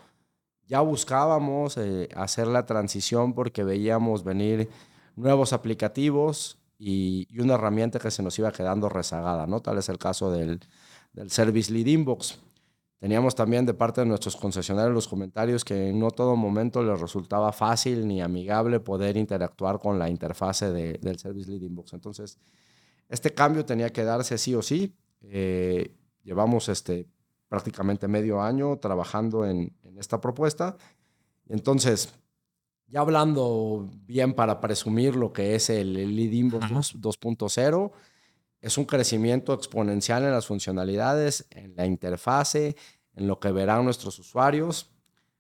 ya 0.68 0.82
buscábamos 0.82 1.78
eh, 1.78 2.10
hacer 2.16 2.48
la 2.48 2.68
transición 2.68 3.34
porque 3.34 3.64
veíamos 3.64 4.24
venir 4.24 4.70
nuevos 5.16 5.52
aplicativos 5.52 6.59
y, 6.80 7.28
una 7.40 7.56
herramienta 7.56 8.00
que 8.00 8.10
se 8.10 8.24
nos 8.24 8.40
iba 8.40 8.52
quedando 8.52 8.90
rezagada, 8.90 9.46
¿no? 9.46 9.62
Tal 9.62 9.78
es 9.78 9.90
el 9.90 10.00
caso 10.00 10.32
del, 10.32 10.60
del 11.14 11.30
Service 11.30 11.72
Lead 11.72 11.86
Inbox. 11.86 12.40
Teníamos 13.00 13.36
también 13.36 13.66
de 13.66 13.74
parte 13.74 14.02
de 14.02 14.08
nuestros 14.08 14.36
concesionarios 14.36 14.94
los 14.94 15.08
comentarios 15.08 15.64
que 15.64 15.94
no 15.94 16.12
todo 16.12 16.36
momento 16.36 16.84
les 16.84 17.00
resultaba 17.00 17.52
fácil 17.52 18.08
ni 18.08 18.22
amigable 18.22 18.80
poder 18.80 19.16
interactuar 19.16 19.80
con 19.80 20.00
la 20.00 20.10
interfase 20.10 20.72
del 20.72 21.20
Service 21.20 21.50
Lead 21.50 21.62
Inbox. 21.62 21.94
Entonces, 21.94 22.40
este 23.08 23.34
cambio 23.34 23.66
tenía 23.66 23.90
que 23.92 24.04
darse 24.04 24.38
sí 24.38 24.56
o 24.56 24.62
sí. 24.62 24.96
Eh, 25.22 25.96
llevamos 26.24 26.70
este, 26.70 27.08
prácticamente 27.50 28.08
medio 28.08 28.42
año 28.42 28.78
trabajando 28.78 29.46
en, 29.46 29.76
esta 29.98 30.22
propuesta. 30.22 30.78
Entonces, 31.50 32.14
ya 32.90 33.02
hablando 33.02 33.90
bien 34.06 34.34
para 34.34 34.60
presumir 34.60 35.16
lo 35.16 35.32
que 35.32 35.56
es 35.56 35.70
el, 35.70 35.94
Lead 35.94 36.32
Inbox 36.32 36.96
2.0, 36.96 37.92
es 38.62 38.78
un 38.78 38.86
crecimiento 38.86 39.54
exponencial 39.54 40.24
en 40.24 40.32
las 40.32 40.48
funcionalidades, 40.48 41.48
en 41.52 41.76
la 41.76 41.86
interfase, 41.86 42.76
en 43.16 43.28
lo 43.28 43.40
que 43.40 43.52
verán 43.52 43.86
nuestros 43.86 44.20
usuarios. 44.20 44.92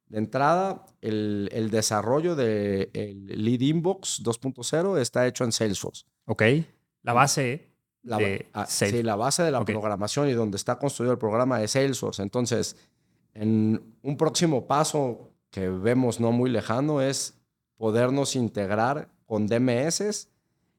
De 0.07 0.17
entrada, 0.17 0.85
el, 1.01 1.69
desarrollo 1.71 2.35
del 2.35 2.89
Lead 3.25 3.61
Inbox 3.61 4.23
2.0 4.23 4.99
está 4.99 5.27
hecho 5.27 5.43
en 5.43 5.51
Salesforce. 5.51 6.05
Ok. 6.25 6.43
La 7.03 7.13
base 7.13 7.69
la, 8.03 8.19
ah, 8.53 8.65
Sí, 8.65 9.03
la 9.03 9.15
base 9.15 9.43
de 9.43 9.51
la 9.51 9.63
programación 9.65 10.29
y 10.29 10.33
donde 10.33 10.57
está 10.57 10.79
construido 10.79 11.13
el 11.13 11.19
programa 11.19 11.61
es 11.61 11.71
Salesforce. 11.71 12.21
Entonces, 12.21 12.77
en 13.33 13.95
un 14.01 14.17
próximo 14.17 14.67
paso 14.67 15.31
que 15.51 15.69
vemos 15.69 16.19
no 16.19 16.31
muy 16.31 16.49
lejano 16.49 17.01
es 17.01 17.38
podernos 17.79 18.35
integrar 18.35 19.07
con 19.25 19.47
DMS 19.47 20.27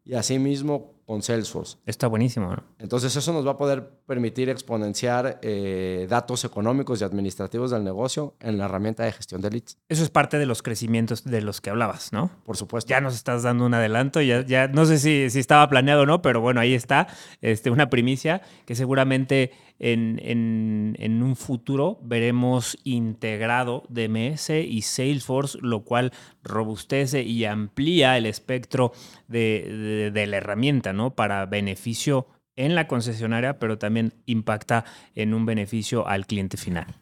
y 0.04 0.14
asimismo 0.14 0.92
con 1.06 1.22
Salesforce. 1.22 1.78
Está 1.86 2.06
buenísimo. 2.06 2.54
Entonces 2.78 3.16
eso 3.16 3.32
nos 3.32 3.44
va 3.44 3.52
a 3.52 3.56
poder 3.56 3.88
permitir 4.06 4.50
exponenciar 4.50 5.40
eh, 5.42 6.06
datos 6.08 6.44
económicos 6.44 7.00
y 7.00 7.04
administrativos 7.04 7.70
del 7.70 7.82
negocio 7.82 8.34
en 8.38 8.58
la 8.58 8.66
herramienta 8.66 9.02
de 9.02 9.12
gestión 9.12 9.40
de 9.40 9.50
leads. 9.50 9.78
Eso 9.88 10.04
es 10.04 10.10
parte 10.10 10.38
de 10.38 10.46
los 10.46 10.62
crecimientos 10.62 11.24
de 11.24 11.40
los 11.40 11.60
que 11.60 11.70
hablabas, 11.70 12.12
¿no? 12.12 12.30
Por 12.44 12.56
supuesto. 12.56 12.90
Ya 12.90 13.00
nos 13.00 13.14
estás 13.14 13.42
dando 13.42 13.64
un 13.64 13.74
adelanto, 13.74 14.20
ya, 14.20 14.44
ya 14.44 14.68
no 14.68 14.84
sé 14.84 14.98
si, 14.98 15.30
si 15.30 15.38
estaba 15.40 15.68
planeado 15.68 16.02
o 16.02 16.06
no, 16.06 16.22
pero 16.22 16.42
bueno, 16.42 16.60
ahí 16.60 16.74
está, 16.74 17.08
este, 17.40 17.70
una 17.70 17.88
primicia 17.88 18.42
que 18.66 18.74
seguramente 18.74 19.52
en, 19.80 21.22
un 21.22 21.36
futuro 21.36 21.98
veremos 22.02 22.78
integrado 22.84 23.82
DMS 23.88 24.50
y 24.50 24.82
Salesforce, 24.82 25.58
lo 25.62 25.84
cual 25.84 26.12
robustece 26.42 27.22
y 27.22 27.46
amplía 27.46 28.16
el 28.16 28.26
espectro 28.26 28.92
de, 29.26 30.10
la 30.14 30.36
herramienta, 30.36 30.92
¿no? 30.92 31.14
Para 31.14 31.46
beneficio 31.46 32.26
en 32.56 32.74
la 32.74 32.86
concesionaria, 32.86 33.58
pero 33.58 33.78
también 33.78 34.12
impacta 34.26 34.84
en 35.14 35.32
un 35.32 35.46
beneficio 35.46 36.06
al 36.06 36.26
cliente 36.26 36.58
final. 36.58 36.96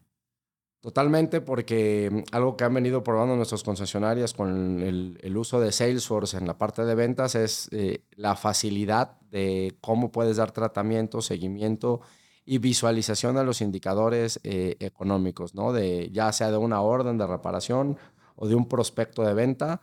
Totalmente, 0.81 1.41
porque 1.41 2.09
mm, 2.13 2.35
algo 2.37 2.57
que 2.57 2.63
han 2.63 2.75
venido 2.75 3.03
probando 3.03 3.35
nuestras 3.35 3.65
concesionarias 3.65 4.33
con 4.33 4.81
el, 4.81 5.37
uso 5.37 5.61
de 5.61 5.73
Salesforce 5.73 6.37
en 6.37 6.47
la 6.47 6.57
parte 6.57 6.85
de 6.85 6.95
ventas 6.95 7.35
es 7.35 7.69
eh, 7.73 8.05
la 8.13 8.37
facilidad 8.37 9.21
de 9.23 9.77
cómo 9.81 10.13
puedes 10.13 10.37
dar 10.37 10.53
tratamiento, 10.53 11.21
seguimiento 11.21 12.01
y 12.51 12.57
visualización 12.57 13.37
de 13.37 13.45
los 13.45 13.61
indicadores 13.61 14.41
eh, 14.43 14.77
económicos, 14.81 15.55
¿no? 15.55 15.71
De, 15.71 16.09
ya 16.11 16.33
sea 16.33 16.51
de 16.51 16.57
una 16.57 16.81
orden 16.81 17.19
de 17.19 17.27
reparación 17.27 17.99
o 18.37 18.49
de 18.49 18.55
un 18.55 18.67
prospecto 18.67 19.23
de 19.23 19.35
venta. 19.35 19.83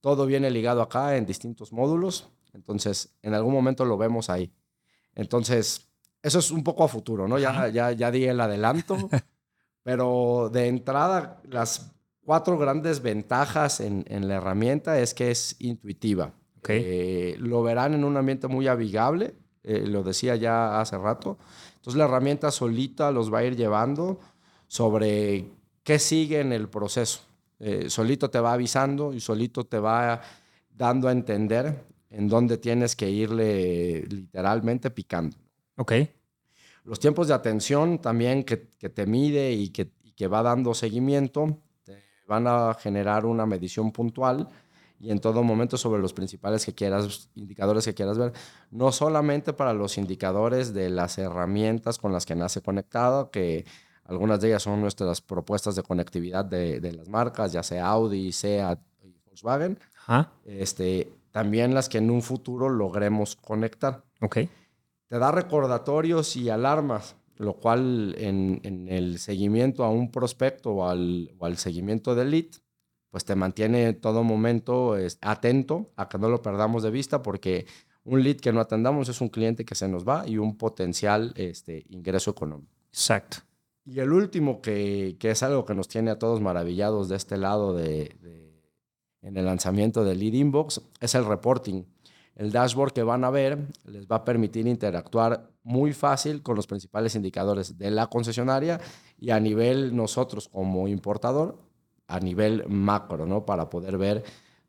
Todo 0.00 0.24
viene 0.24 0.50
ligado 0.50 0.80
acá 0.80 1.18
en 1.18 1.26
distintos 1.26 1.70
módulos. 1.70 2.30
Entonces, 2.54 3.14
en 3.20 3.34
algún 3.34 3.52
momento 3.52 3.84
lo 3.84 3.98
vemos 3.98 4.30
ahí. 4.30 4.50
Entonces, 5.14 5.86
eso 6.22 6.38
es 6.38 6.50
un 6.50 6.64
poco 6.64 6.82
a 6.82 6.88
futuro, 6.88 7.28
¿no? 7.28 7.38
Ya, 7.38 7.68
ya, 7.68 7.92
ya 7.92 8.10
di 8.10 8.24
el 8.24 8.40
adelanto. 8.40 8.96
pero 9.82 10.48
de 10.50 10.68
entrada, 10.68 11.42
las 11.44 11.92
cuatro 12.24 12.56
grandes 12.56 13.02
ventajas 13.02 13.80
en, 13.80 14.06
en 14.08 14.28
la 14.28 14.36
herramienta 14.36 14.98
es 14.98 15.12
que 15.12 15.30
es 15.30 15.56
intuitiva. 15.58 16.32
Eh, 16.68 17.36
lo 17.38 17.62
verán 17.62 17.94
en 17.94 18.04
un 18.04 18.16
ambiente 18.16 18.48
muy 18.48 18.66
amigable, 18.66 19.34
eh, 19.62 19.86
lo 19.86 20.02
decía 20.02 20.36
ya 20.36 20.80
hace 20.80 20.96
rato. 20.98 21.38
Entonces 21.78 21.98
la 21.98 22.04
herramienta 22.04 22.50
solita 22.50 23.10
los 23.10 23.32
va 23.32 23.38
a 23.38 23.44
ir 23.44 23.56
llevando 23.56 24.18
sobre 24.66 25.46
qué 25.82 25.98
sigue 25.98 26.40
en 26.40 26.52
el 26.52 26.68
proceso. 26.68 27.20
Eh, 27.60 27.88
solito 27.88 28.30
te 28.30 28.40
va 28.40 28.52
avisando 28.52 29.14
y 29.14 29.20
solito 29.20 29.64
te 29.64 29.78
va 29.78 30.20
dando 30.70 31.08
a 31.08 31.12
entender 31.12 31.82
en 32.10 32.28
dónde 32.28 32.58
tienes 32.58 32.94
que 32.94 33.08
irle 33.08 34.02
literalmente 34.08 34.90
picando. 34.90 35.36
Ok. 35.76 35.92
Los 36.84 37.00
tiempos 37.00 37.28
de 37.28 37.34
atención 37.34 37.98
también 37.98 38.44
que, 38.44 38.56
te 38.56 39.06
mide 39.06 39.52
y 39.52 39.70
que, 39.70 39.92
y 40.02 40.12
que 40.12 40.26
va 40.26 40.42
dando 40.42 40.74
seguimiento, 40.74 41.58
te 41.84 42.02
van 42.26 42.46
a 42.46 42.74
generar 42.74 43.26
una 43.26 43.46
medición 43.46 43.92
puntual 43.92 44.48
y 45.00 45.10
en 45.10 45.20
todo 45.20 45.42
momento 45.42 45.76
sobre 45.76 46.00
los 46.02 46.12
principales 46.12 46.64
que 46.64 46.74
quieras, 46.74 47.30
indicadores 47.34 47.84
que 47.84 47.94
quieras 47.94 48.18
ver, 48.18 48.32
no 48.70 48.90
solamente 48.92 49.52
para 49.52 49.72
los 49.72 49.96
indicadores 49.98 50.74
de 50.74 50.90
las 50.90 51.18
herramientas 51.18 51.98
con 51.98 52.12
las 52.12 52.26
que 52.26 52.34
nace 52.34 52.60
conectado, 52.62 53.30
que 53.30 53.64
algunas 54.04 54.40
de 54.40 54.48
ellas 54.48 54.62
son 54.62 54.80
nuestras 54.80 55.20
propuestas 55.20 55.76
de 55.76 55.82
conectividad 55.82 56.44
de, 56.44 56.80
de 56.80 56.92
las 56.92 57.08
marcas, 57.08 57.52
ya 57.52 57.62
sea 57.62 57.88
Audi, 57.88 58.32
SEAT 58.32 58.80
y 59.02 59.14
Volkswagen, 59.24 59.78
este, 60.44 61.12
también 61.30 61.74
las 61.74 61.88
que 61.88 61.98
en 61.98 62.10
un 62.10 62.22
futuro 62.22 62.68
logremos 62.70 63.36
conectar. 63.36 64.04
Ok. 64.20 64.38
Te 65.08 65.18
da 65.18 65.30
recordatorios 65.30 66.36
y 66.36 66.50
alarmas, 66.50 67.16
lo 67.36 67.54
cual 67.54 68.14
en, 68.18 68.60
en 68.64 68.88
el 68.88 69.18
seguimiento 69.18 69.84
a 69.84 69.90
un 69.90 70.10
prospecto 70.10 70.72
o 70.72 70.88
al, 70.88 71.30
o 71.38 71.46
al 71.46 71.56
seguimiento 71.56 72.14
del 72.14 72.30
lead, 72.30 72.46
pues 73.10 73.24
te 73.24 73.34
mantiene 73.34 73.86
en 73.88 74.00
todo 74.00 74.22
momento 74.22 74.96
atento 75.20 75.90
a 75.96 76.08
que 76.08 76.18
no 76.18 76.28
lo 76.28 76.42
perdamos 76.42 76.82
de 76.82 76.90
vista 76.90 77.22
porque 77.22 77.66
un 78.04 78.22
lead 78.22 78.36
que 78.36 78.52
no 78.52 78.60
atendamos 78.60 79.08
es 79.08 79.20
un 79.20 79.28
cliente 79.28 79.64
que 79.64 79.74
se 79.74 79.88
nos 79.88 80.06
va 80.06 80.26
y 80.26 80.38
un 80.38 80.56
potencial 80.56 81.32
este, 81.36 81.84
ingreso 81.88 82.30
económico. 82.30 82.72
Exacto. 82.88 83.38
Y 83.84 84.00
el 84.00 84.12
último, 84.12 84.60
que, 84.60 85.16
que, 85.18 85.30
es 85.30 85.42
algo 85.42 85.64
que 85.64 85.74
nos 85.74 85.88
tiene 85.88 86.10
a 86.10 86.18
todos 86.18 86.40
maravillados 86.40 87.08
de 87.08 87.16
este 87.16 87.38
lado 87.38 87.74
de, 87.74 88.16
en 89.22 89.36
el 89.36 89.46
lanzamiento 89.46 90.04
del 90.04 90.18
Lead 90.18 90.34
Inbox, 90.34 90.82
es 91.00 91.14
el 91.14 91.24
reporting. 91.24 91.84
El 92.34 92.52
dashboard 92.52 92.92
que 92.92 93.02
van 93.02 93.24
a 93.24 93.30
ver 93.30 93.58
les 93.84 94.06
va 94.06 94.16
a 94.16 94.24
permitir 94.24 94.66
interactuar 94.66 95.50
muy 95.62 95.92
fácil 95.92 96.42
con 96.42 96.54
los 96.54 96.66
principales 96.66 97.14
indicadores 97.14 97.78
de 97.78 97.90
la 97.90 98.06
concesionaria 98.06 98.80
y 99.18 99.30
a 99.30 99.40
nivel 99.40 99.94
nosotros 99.96 100.48
como 100.48 100.86
importador 100.86 101.67
a 102.08 102.18
nivel 102.18 102.64
macro, 102.68 103.26
¿no? 103.26 103.44
Para 103.46 103.70
poder 103.70 103.96
ver 103.98 104.24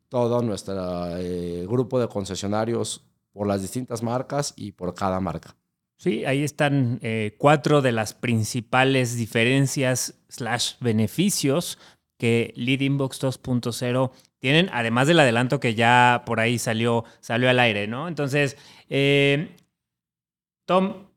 todo 0.09 0.41
nuestro 0.41 1.17
eh, 1.17 1.65
grupo 1.67 1.99
de 1.99 2.07
concesionarios 2.07 3.03
por 3.31 3.47
las 3.47 3.61
distintas 3.61 4.03
marcas 4.03 4.53
y 4.55 4.73
por 4.73 4.93
cada 4.93 5.19
marca. 5.19 5.55
Sí, 5.97 6.25
ahí 6.25 6.43
están 6.43 6.99
eh, 7.01 7.35
cuatro 7.37 7.81
de 7.81 7.91
las 7.91 8.13
principales 8.13 9.17
diferencias 9.17 10.15
slash 10.29 10.73
beneficios 10.79 11.77
que 12.17 12.53
Lead 12.55 12.81
Inbox 12.81 13.21
2.0 13.21 14.11
tienen, 14.39 14.69
además 14.71 15.07
del 15.07 15.19
adelanto 15.19 15.59
que 15.59 15.75
ya 15.75 16.23
por 16.25 16.39
ahí 16.39 16.57
salió, 16.59 17.03
salió 17.19 17.49
al 17.49 17.59
aire, 17.59 17.87
¿no? 17.87 18.07
Entonces, 18.07 18.57
eh, 18.89 19.55
Tom, 20.65 21.07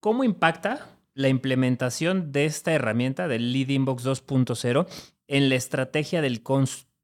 ¿cómo 0.00 0.24
impacta 0.24 0.86
la 1.20 1.28
implementación 1.28 2.32
de 2.32 2.46
esta 2.46 2.72
herramienta 2.72 3.28
del 3.28 3.52
Lead 3.52 3.68
Inbox 3.68 4.04
2.0 4.04 4.86
en 5.28 5.48
la 5.48 5.54
estrategia 5.54 6.22
del, 6.22 6.42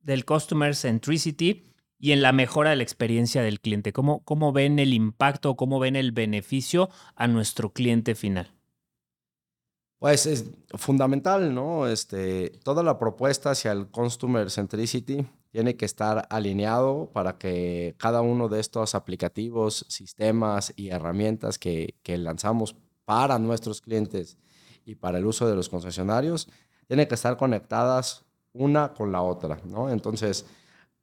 del 0.00 0.24
Customer 0.24 0.74
Centricity 0.74 1.64
y 1.98 2.12
en 2.12 2.22
la 2.22 2.32
mejora 2.32 2.70
de 2.70 2.76
la 2.76 2.82
experiencia 2.82 3.42
del 3.42 3.60
cliente? 3.60 3.92
¿Cómo, 3.92 4.24
cómo 4.24 4.52
ven 4.52 4.78
el 4.78 4.94
impacto, 4.94 5.56
cómo 5.56 5.78
ven 5.78 5.96
el 5.96 6.12
beneficio 6.12 6.88
a 7.14 7.26
nuestro 7.26 7.72
cliente 7.72 8.14
final? 8.14 8.52
Pues 9.98 10.26
es 10.26 10.50
fundamental, 10.74 11.54
¿no? 11.54 11.86
Este, 11.86 12.50
toda 12.64 12.82
la 12.82 12.98
propuesta 12.98 13.50
hacia 13.50 13.72
el 13.72 13.86
Customer 13.88 14.50
Centricity 14.50 15.26
tiene 15.50 15.76
que 15.76 15.86
estar 15.86 16.26
alineado 16.28 17.10
para 17.12 17.38
que 17.38 17.94
cada 17.96 18.20
uno 18.20 18.48
de 18.48 18.60
estos 18.60 18.94
aplicativos, 18.94 19.86
sistemas 19.88 20.74
y 20.76 20.88
herramientas 20.88 21.58
que, 21.58 21.94
que 22.02 22.18
lanzamos 22.18 22.76
para 23.06 23.38
nuestros 23.38 23.80
clientes 23.80 24.36
y 24.84 24.96
para 24.96 25.16
el 25.16 25.24
uso 25.24 25.48
de 25.48 25.56
los 25.56 25.70
concesionarios 25.70 26.48
tienen 26.86 27.08
que 27.08 27.14
estar 27.14 27.38
conectadas 27.38 28.26
una 28.52 28.92
con 28.92 29.10
la 29.12 29.22
otra, 29.22 29.58
¿no? 29.64 29.88
Entonces, 29.90 30.44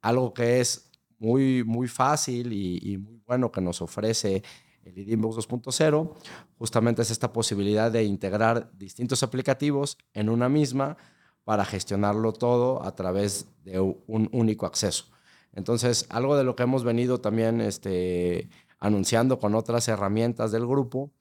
algo 0.00 0.32
que 0.32 0.60
es 0.60 0.90
muy, 1.18 1.64
muy 1.64 1.88
fácil 1.88 2.52
y, 2.52 2.98
muy 2.98 3.20
bueno 3.26 3.50
que 3.50 3.60
nos 3.60 3.80
ofrece 3.80 4.42
el 4.84 5.10
Inbox 5.10 5.48
2.0, 5.48 6.12
justamente 6.58 7.02
es 7.02 7.10
esta 7.10 7.32
posibilidad 7.32 7.90
de 7.90 8.04
integrar 8.04 8.70
distintos 8.76 9.22
aplicativos 9.22 9.96
en 10.12 10.28
una 10.28 10.48
misma 10.48 10.96
para 11.44 11.64
gestionarlo 11.64 12.32
todo 12.32 12.84
a 12.84 12.94
través 12.94 13.46
de 13.64 13.80
un 13.80 14.28
único 14.32 14.66
acceso. 14.66 15.06
Entonces, 15.52 16.06
algo 16.10 16.36
de 16.36 16.44
lo 16.44 16.56
que 16.56 16.64
hemos 16.64 16.84
venido 16.84 17.20
también 17.20 17.60
este, 17.60 18.50
anunciando 18.78 19.38
con 19.38 19.54
otras 19.54 19.88
herramientas 19.88 20.52
del 20.52 20.66
grupo 20.66 21.12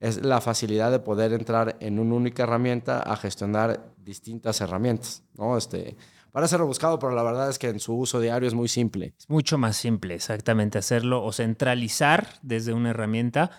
es 0.00 0.24
la 0.24 0.40
facilidad 0.40 0.90
de 0.90 0.98
poder 0.98 1.34
entrar 1.34 1.76
en 1.80 1.98
una 1.98 2.14
única 2.14 2.44
herramienta 2.44 3.00
a 3.00 3.16
gestionar 3.16 3.92
distintas 3.98 4.60
herramientas, 4.62 5.22
¿no? 5.34 5.58
Este, 5.58 5.94
parece 6.32 6.56
rebuscado, 6.56 6.98
pero 6.98 7.14
la 7.14 7.22
verdad 7.22 7.50
es 7.50 7.58
que 7.58 7.68
en 7.68 7.80
su 7.80 7.94
uso 7.94 8.18
diario 8.18 8.48
es 8.48 8.54
muy 8.54 8.68
simple. 8.68 9.14
Es 9.18 9.28
mucho 9.28 9.58
más 9.58 9.76
simple, 9.76 10.14
exactamente, 10.14 10.78
hacerlo 10.78 11.22
o 11.22 11.32
centralizar 11.32 12.38
desde 12.40 12.72
una 12.72 12.90
herramienta 12.90 13.50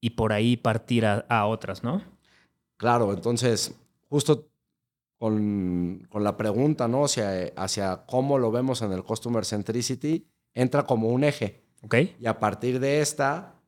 y 0.00 0.10
por 0.10 0.32
ahí 0.32 0.56
partir 0.56 1.04
a, 1.06 1.46
otras, 1.46 1.84
¿no? 1.84 2.02
Claro, 2.78 3.12
entonces, 3.12 3.74
justo 4.08 4.48
con, 5.18 6.08
la 6.12 6.36
pregunta, 6.38 6.88
¿no? 6.88 7.04
Hacia, 7.04 7.52
hacia 7.54 8.04
cómo 8.06 8.38
lo 8.38 8.50
vemos 8.50 8.80
en 8.80 8.92
el 8.92 9.04
Customer 9.04 9.44
Centricity, 9.44 10.26
entra 10.54 10.84
como 10.84 11.08
un 11.08 11.22
eje. 11.22 11.62
Ok. 11.82 11.96
Y 12.18 12.26
a 12.26 12.40
partir 12.40 12.80
de 12.80 13.00
esta, 13.00 13.61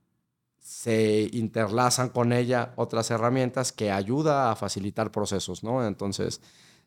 se 0.64 1.28
interlazan 1.32 2.08
con 2.08 2.32
ella 2.32 2.72
otras 2.76 3.10
herramientas 3.10 3.70
que 3.70 3.90
ayuda 3.90 4.50
a 4.50 4.56
facilitar 4.56 5.12
procesos, 5.12 5.62
¿no? 5.62 5.86
Entonces, 5.86 6.40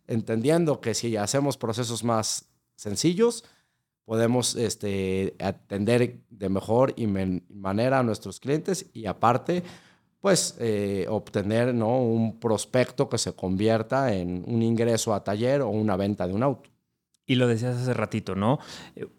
entendiendo 0.08 0.82
que 0.82 0.96
si 0.96 1.16
hacemos 1.16 1.58
procesos 1.58 2.04
más 2.04 2.50
sencillos, 2.76 3.44
podemos 4.04 4.56
este, 4.56 5.36
atender 5.40 6.22
de 6.32 6.50
mejor 6.50 6.96
y 6.98 7.06
manera 7.06 8.00
a 8.00 8.04
nuestros 8.04 8.40
clientes 8.40 8.90
y 8.94 9.06
aparte, 9.06 9.62
pues 10.22 10.56
eh, 10.60 11.06
obtener 11.08 11.76
¿no? 11.76 12.02
un 12.02 12.40
prospecto 12.40 13.10
que 13.10 13.20
se 13.20 13.34
convierta 13.34 14.12
en 14.12 14.44
un 14.48 14.64
ingreso 14.64 15.14
a 15.14 15.24
taller 15.24 15.62
o 15.62 15.70
una 15.70 15.96
venta 15.96 16.26
de 16.26 16.34
un 16.34 16.42
auto. 16.42 16.72
Y 17.28 17.36
lo 17.36 17.48
decías 17.48 17.78
hace 17.78 17.94
ratito, 17.94 18.34
¿no? 18.34 18.58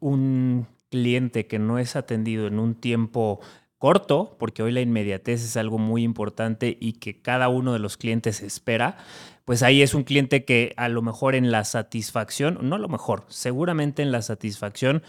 Un 0.00 0.66
cliente 0.88 1.46
que 1.46 1.60
no 1.60 1.78
es 1.78 1.94
atendido 1.94 2.48
en 2.48 2.58
un 2.58 2.74
tiempo 2.74 3.38
corto, 3.78 4.36
porque 4.38 4.62
hoy 4.62 4.72
la 4.72 4.80
inmediatez 4.80 5.44
es 5.44 5.56
algo 5.56 5.78
muy 5.78 6.02
importante 6.02 6.76
y 6.80 6.94
que 6.94 7.20
cada 7.20 7.48
uno 7.48 7.72
de 7.72 7.78
los 7.78 7.96
clientes 7.96 8.42
espera, 8.42 8.98
pues 9.44 9.62
ahí 9.62 9.82
es 9.82 9.94
un 9.94 10.04
cliente 10.04 10.44
que 10.44 10.74
a 10.76 10.88
lo 10.88 11.00
mejor 11.00 11.34
en 11.34 11.50
la 11.50 11.64
satisfacción, 11.64 12.58
no 12.62 12.76
a 12.76 12.78
lo 12.78 12.88
mejor, 12.88 13.24
seguramente 13.28 14.02
en 14.02 14.12
la 14.12 14.22
satisfacción 14.22 15.02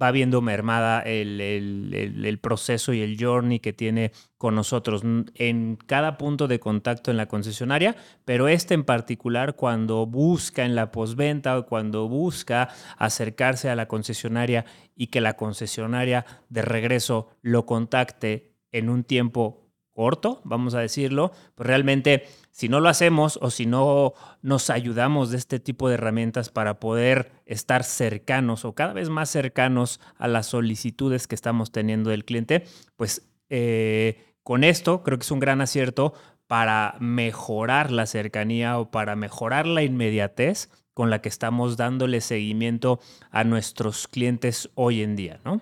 va 0.00 0.10
viendo 0.10 0.40
mermada 0.42 1.00
el, 1.00 2.38
proceso 2.42 2.92
y 2.92 3.00
el 3.00 3.16
journey 3.18 3.60
que 3.60 3.72
tiene 3.72 4.12
con 4.38 4.54
nosotros 4.54 5.02
en 5.34 5.76
cada 5.86 6.18
punto 6.18 6.48
de 6.48 6.60
contacto 6.60 7.10
en 7.10 7.16
la 7.16 7.26
concesionaria, 7.26 7.96
pero 8.24 8.48
este 8.48 8.74
en 8.74 8.84
particular 8.84 9.56
cuando 9.56 10.06
busca 10.06 10.64
en 10.64 10.74
la 10.74 10.90
postventa 10.90 11.58
o 11.58 11.66
cuando 11.66 12.08
busca 12.08 12.68
acercarse 12.98 13.70
a 13.70 13.76
la 13.76 13.86
concesionaria 13.86 14.64
y 14.96 15.08
que 15.08 15.20
la 15.20 15.36
concesionaria 15.36 16.26
de 16.48 16.62
regreso 16.62 17.28
lo 17.42 17.66
contacte 17.66 18.52
en 18.72 18.88
un 18.88 19.04
tiempo 19.04 19.63
corto, 19.94 20.40
vamos 20.44 20.74
a 20.74 20.80
decirlo, 20.80 21.32
pues 21.54 21.66
realmente 21.66 22.24
si 22.50 22.68
no 22.68 22.80
lo 22.80 22.88
hacemos 22.88 23.38
o 23.40 23.50
si 23.50 23.64
no 23.64 24.12
nos 24.42 24.68
ayudamos 24.70 25.30
de 25.30 25.38
este 25.38 25.60
tipo 25.60 25.88
de 25.88 25.94
herramientas 25.94 26.50
para 26.50 26.78
poder 26.80 27.32
estar 27.46 27.84
cercanos 27.84 28.64
o 28.64 28.74
cada 28.74 28.92
vez 28.92 29.08
más 29.08 29.30
cercanos 29.30 30.00
a 30.18 30.28
las 30.28 30.46
solicitudes 30.46 31.26
que 31.26 31.34
estamos 31.34 31.72
teniendo 31.72 32.10
del 32.10 32.24
cliente, 32.24 32.64
pues 32.96 33.28
eh, 33.48 34.36
con 34.42 34.64
esto 34.64 35.02
creo 35.02 35.18
que 35.18 35.24
es 35.24 35.30
un 35.30 35.40
gran 35.40 35.60
acierto 35.60 36.12
para 36.46 36.96
mejorar 37.00 37.90
la 37.90 38.06
cercanía 38.06 38.78
o 38.78 38.90
para 38.90 39.16
mejorar 39.16 39.66
la 39.66 39.82
inmediatez 39.82 40.70
con 40.92 41.10
la 41.10 41.20
que 41.22 41.28
estamos 41.28 41.76
dándole 41.76 42.20
seguimiento 42.20 43.00
a 43.30 43.44
nuestros 43.44 44.06
clientes 44.06 44.70
hoy 44.74 45.02
en 45.02 45.16
día, 45.16 45.40
¿no? 45.44 45.60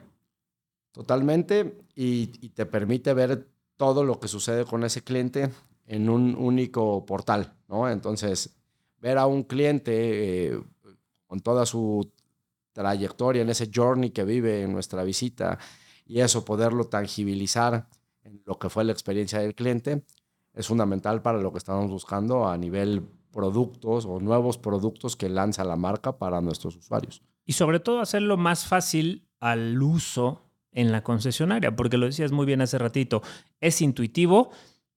Totalmente, 0.93 1.79
y, 1.95 2.33
y 2.43 2.51
te 2.51 2.67
permite 2.67 3.15
ver 3.15 3.47
todo 3.83 4.05
lo 4.05 4.21
que 4.21 4.29
sucede 4.29 4.65
con 4.65 4.85
ese 4.85 5.03
cliente 5.03 5.51
en 5.89 6.09
un 6.09 6.37
único 6.37 7.05
portal, 7.05 7.53
¿no? 7.67 7.91
Entonces, 7.91 8.55
ver 9.01 9.19
a 9.19 9.27
un 9.27 9.43
cliente 9.43 10.53
eh, 10.53 10.61
con 11.27 11.41
toda 11.41 11.67
su 11.67 12.09
trayectoria 12.73 13.43
en 13.43 13.51
ese 13.51 13.73
journey 13.75 14.11
que 14.11 14.23
vive 14.23 14.63
en 14.63 14.73
nuestra 14.73 15.03
visita 15.03 15.59
y 16.07 16.21
eso 16.21 16.45
poderlo 16.45 16.85
tangibilizar 16.85 17.89
en 18.23 18.41
lo 18.47 18.57
que 18.57 18.71
fue 18.71 18.85
la 18.85 18.93
experiencia 18.93 19.41
del 19.41 19.57
cliente 19.57 20.05
es 20.55 20.69
fundamental 20.69 21.21
para 21.21 21.41
lo 21.41 21.51
que 21.51 21.59
estamos 21.59 21.91
buscando 21.91 22.47
a 22.47 22.57
nivel 22.57 23.03
productos 23.33 24.07
o 24.07 24.21
nuevos 24.21 24.59
productos 24.59 25.17
que 25.17 25.29
lanza 25.29 25.65
la 25.65 25.75
marca 25.75 26.19
para 26.19 26.41
nuestros 26.41 26.77
usuarios. 26.77 27.21
Y 27.45 27.55
sobre 27.55 27.81
todo 27.81 27.99
hacerlo 27.99 28.37
más 28.37 28.65
fácil 28.65 29.27
al 29.41 29.83
uso 29.83 30.52
en 30.73 30.93
la 30.93 31.03
concesionaria, 31.03 31.75
porque 31.77 31.99
lo 31.99 32.07
decías 32.07 32.33
muy 32.33 32.47
bien 32.47 32.61
hace 32.61 32.79
ratito, 32.79 33.23
es 33.61 33.81
intuitivo, 33.83 34.51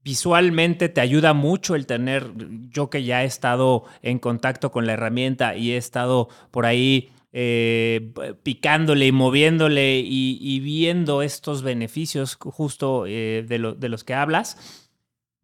visualmente 0.04 0.88
te 0.88 1.02
ayuda 1.02 1.34
mucho 1.34 1.76
el 1.76 1.86
tener, 1.86 2.32
yo 2.70 2.90
que 2.90 3.04
ya 3.04 3.24
he 3.24 3.26
estado 3.26 3.86
en 4.02 4.20
contacto 4.20 4.72
con 4.72 4.86
la 4.86 4.94
herramienta 4.94 5.56
y 5.56 5.72
he 5.72 5.78
estado 5.78 6.30
por 6.52 6.66
ahí 6.66 7.12
eh, 7.38 8.14
picándole 8.44 9.08
y 9.08 9.12
moviéndole 9.12 10.00
y, 10.00 10.60
viendo 10.62 11.22
estos 11.22 11.64
beneficios 11.64 12.36
justo 12.36 13.06
eh, 13.08 13.44
de, 13.46 13.76
de, 13.78 13.90
los 13.90 14.06
que 14.06 14.14
hablas. 14.14 14.86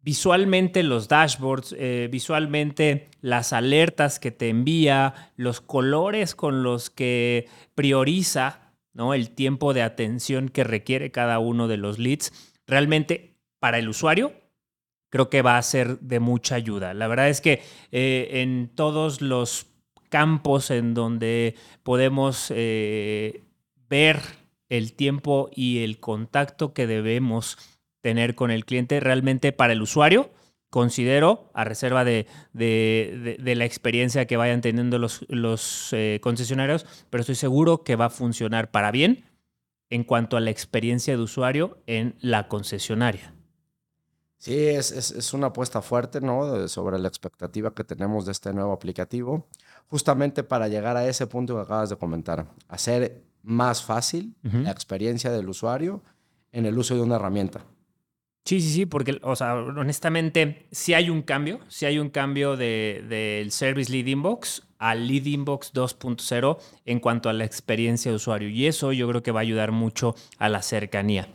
Visualmente 0.00 0.84
los 0.84 1.08
dashboards, 1.08 1.76
eh, 1.78 2.08
visualmente 2.10 3.10
las 3.20 3.52
alertas 3.52 4.18
que 4.18 4.30
te 4.30 4.48
envía, 4.48 5.32
los 5.36 5.60
colores 5.60 6.34
con 6.34 6.62
los 6.62 6.88
que 6.88 7.46
prioriza 7.74 8.61
¿no? 8.92 9.14
El 9.14 9.30
tiempo 9.30 9.74
de 9.74 9.82
atención 9.82 10.48
que 10.48 10.64
requiere 10.64 11.10
cada 11.10 11.38
uno 11.38 11.68
de 11.68 11.76
los 11.76 11.98
leads, 11.98 12.32
realmente 12.66 13.36
para 13.58 13.78
el 13.78 13.88
usuario 13.88 14.32
creo 15.12 15.28
que 15.28 15.42
va 15.42 15.58
a 15.58 15.62
ser 15.62 15.98
de 16.00 16.20
mucha 16.20 16.54
ayuda. 16.54 16.94
La 16.94 17.06
verdad 17.06 17.28
es 17.28 17.42
que 17.42 17.62
eh, 17.90 18.40
en 18.40 18.70
todos 18.74 19.20
los 19.20 19.66
campos 20.08 20.70
en 20.70 20.94
donde 20.94 21.54
podemos 21.82 22.50
eh, 22.54 23.44
ver 23.90 24.22
el 24.70 24.94
tiempo 24.94 25.50
y 25.54 25.84
el 25.84 26.00
contacto 26.00 26.72
que 26.72 26.86
debemos 26.86 27.58
tener 28.00 28.34
con 28.34 28.50
el 28.50 28.64
cliente, 28.64 29.00
realmente 29.00 29.52
para 29.52 29.74
el 29.74 29.82
usuario, 29.82 30.30
considero, 30.72 31.50
a 31.52 31.64
reserva 31.64 32.02
de, 32.02 32.26
la 32.54 33.64
experiencia 33.66 34.26
que 34.26 34.38
vayan 34.38 34.62
teniendo 34.62 34.98
los, 34.98 35.26
los 35.28 35.92
eh, 35.92 36.18
concesionarios, 36.22 36.86
pero 37.10 37.20
estoy 37.20 37.34
seguro 37.34 37.84
que 37.84 37.94
va 37.94 38.06
a 38.06 38.10
funcionar 38.10 38.70
para 38.70 38.90
bien 38.90 39.26
en 39.90 40.02
cuanto 40.02 40.38
a 40.38 40.40
la 40.40 40.48
experiencia 40.48 41.14
de 41.14 41.22
usuario 41.22 41.76
en 41.86 42.16
la 42.20 42.48
concesionaria. 42.48 43.34
Sí, 44.38 44.56
es, 44.56 45.34
una 45.34 45.48
apuesta 45.48 45.82
fuerte, 45.82 46.22
¿no? 46.22 46.66
Sobre 46.68 46.98
la 46.98 47.08
expectativa 47.08 47.74
que 47.74 47.84
tenemos 47.84 48.24
de 48.24 48.32
este 48.32 48.54
nuevo 48.54 48.72
aplicativo, 48.72 49.46
justamente 49.88 50.42
para 50.42 50.68
llegar 50.68 50.96
a 50.96 51.06
ese 51.06 51.26
punto 51.26 51.54
que 51.54 51.60
acabas 51.60 51.90
de 51.90 51.96
comentar, 51.96 52.46
hacer 52.66 53.22
más 53.42 53.84
fácil 53.84 54.34
la 54.42 54.70
experiencia 54.70 55.30
del 55.30 55.50
usuario 55.50 56.02
en 56.50 56.64
el 56.64 56.78
uso 56.78 56.94
de 56.94 57.02
una 57.02 57.16
herramienta. 57.16 57.66
Sí, 58.44 58.60
sí, 58.60 58.70
sí, 58.70 58.86
porque, 58.86 59.20
o 59.22 59.36
sea, 59.36 59.54
honestamente, 59.54 60.66
sí 60.72 60.94
hay 60.94 61.10
un 61.10 61.22
cambio, 61.22 61.60
sí 61.68 61.86
hay 61.86 62.00
un 62.00 62.10
cambio 62.10 62.56
del 62.56 63.08
de, 63.08 63.46
Service 63.50 63.90
Lead 63.90 64.06
Inbox 64.06 64.64
al 64.78 65.06
Lead 65.06 65.26
Inbox 65.26 65.72
2.0 65.72 66.58
en 66.84 66.98
cuanto 66.98 67.28
a 67.28 67.32
la 67.32 67.44
experiencia 67.44 68.10
de 68.10 68.16
usuario. 68.16 68.48
Y 68.48 68.66
eso 68.66 68.92
yo 68.92 69.08
creo 69.08 69.22
que 69.22 69.30
va 69.30 69.38
a 69.38 69.42
ayudar 69.42 69.70
mucho 69.70 70.16
a 70.38 70.48
la 70.48 70.60
cercanía. 70.60 71.28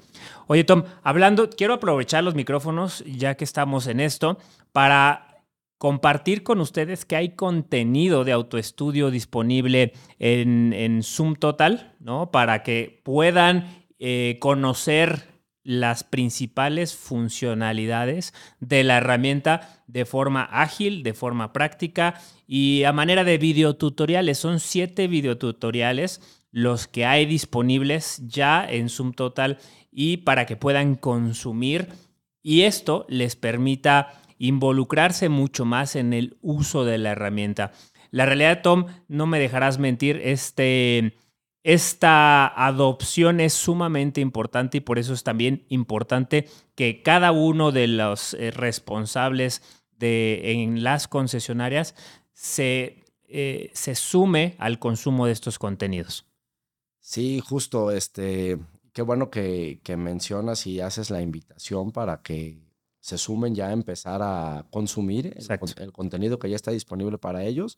Oye, 0.47 0.65
Tom, 0.65 0.83
hablando, 1.01 1.49
quiero 1.49 1.75
aprovechar 1.75 2.25
los 2.25 2.35
micrófonos, 2.35 3.05
ya 3.05 3.35
que 3.35 3.45
estamos 3.45 3.87
en 3.87 4.01
esto, 4.01 4.37
para 4.73 5.45
compartir 5.77 6.43
con 6.43 6.59
ustedes 6.59 7.05
que 7.05 7.15
hay 7.15 7.29
contenido 7.35 8.25
de 8.25 8.33
autoestudio 8.33 9.11
disponible 9.11 9.93
en, 10.19 10.73
en 10.73 11.01
Zoom 11.03 11.35
Total, 11.35 11.95
¿no? 12.01 12.31
Para 12.31 12.63
que 12.63 12.99
puedan 13.05 13.85
eh, 13.97 14.37
conocer 14.41 15.36
las 15.67 16.05
principales 16.05 16.95
funcionalidades 16.95 18.33
de 18.61 18.85
la 18.85 18.99
herramienta 18.99 19.83
de 19.87 20.05
forma 20.05 20.43
ágil, 20.43 21.03
de 21.03 21.13
forma 21.13 21.51
práctica 21.51 22.21
y 22.47 22.85
a 22.85 22.93
manera 22.93 23.25
de 23.25 23.37
videotutoriales. 23.37 24.37
Son 24.37 24.61
siete 24.61 25.09
videotutoriales 25.09 26.21
los 26.51 26.87
que 26.87 27.05
hay 27.05 27.25
disponibles 27.25 28.21
ya 28.25 28.65
en 28.65 28.87
Zoom 28.87 29.11
Total 29.11 29.57
y 29.91 30.17
para 30.17 30.45
que 30.45 30.55
puedan 30.55 30.95
consumir 30.95 31.89
y 32.41 32.61
esto 32.61 33.05
les 33.09 33.35
permita 33.35 34.13
involucrarse 34.37 35.27
mucho 35.27 35.65
más 35.65 35.97
en 35.97 36.13
el 36.13 36.37
uso 36.41 36.85
de 36.85 36.97
la 36.97 37.09
herramienta. 37.11 37.73
La 38.09 38.25
realidad, 38.25 38.61
Tom, 38.63 38.85
no 39.09 39.27
me 39.27 39.37
dejarás 39.37 39.79
mentir, 39.79 40.21
este 40.23 41.17
esta 41.63 42.47
adopción 42.47 43.39
es 43.39 43.53
sumamente 43.53 44.21
importante 44.21 44.77
y 44.77 44.81
por 44.81 44.99
eso 44.99 45.13
es 45.13 45.23
también 45.23 45.65
importante 45.69 46.47
que 46.75 47.01
cada 47.03 47.31
uno 47.31 47.71
de 47.71 47.87
los 47.87 48.33
eh, 48.35 48.51
responsables 48.51 49.61
de, 49.97 50.51
en 50.51 50.83
las 50.83 51.07
concesionarias 51.07 51.95
se, 52.33 53.03
eh, 53.27 53.71
se 53.73 53.95
sume 53.95 54.55
al 54.59 54.79
consumo 54.79 55.25
de 55.25 55.33
estos 55.33 55.59
contenidos. 55.59 56.25
Sí, 56.99 57.39
justo, 57.39 57.91
este, 57.91 58.59
qué 58.93 59.01
bueno 59.01 59.29
que, 59.29 59.79
que 59.83 59.97
mencionas 59.97 60.67
y 60.67 60.81
haces 60.81 61.09
la 61.09 61.21
invitación 61.21 61.91
para 61.91 62.21
que 62.21 62.67
se 62.99 63.17
sumen 63.17 63.55
ya 63.55 63.67
a 63.67 63.71
empezar 63.73 64.21
a 64.21 64.67
consumir 64.69 65.33
el, 65.37 65.59
el, 65.77 65.93
contenido 65.93 66.39
que 66.39 66.49
ya 66.49 66.55
está 66.55 66.71
disponible 66.71 67.17
para 67.17 67.43
ellos. 67.43 67.77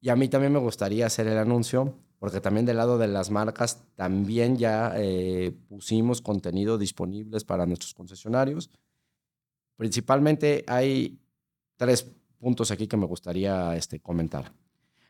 Y 0.00 0.08
a 0.08 0.16
mí 0.16 0.28
también 0.28 0.52
me 0.52 0.58
gustaría 0.58 1.06
hacer 1.06 1.26
el 1.26 1.36
anuncio, 1.36 1.98
porque 2.18 2.40
también 2.40 2.66
del 2.66 2.76
lado 2.78 2.98
de 2.98 3.08
las 3.08 3.30
marcas 3.30 3.82
también 3.94 4.56
ya 4.56 4.92
eh, 4.96 5.52
pusimos 5.68 6.22
contenido 6.22 6.78
disponibles 6.78 7.44
para 7.44 7.66
nuestros 7.66 7.94
concesionarios. 7.94 8.70
Principalmente 9.76 10.64
hay 10.66 11.18
tres 11.76 12.10
puntos 12.38 12.70
aquí 12.70 12.86
que 12.86 12.96
me 12.96 13.06
gustaría 13.06 13.76
este, 13.76 14.00
comentar. 14.00 14.52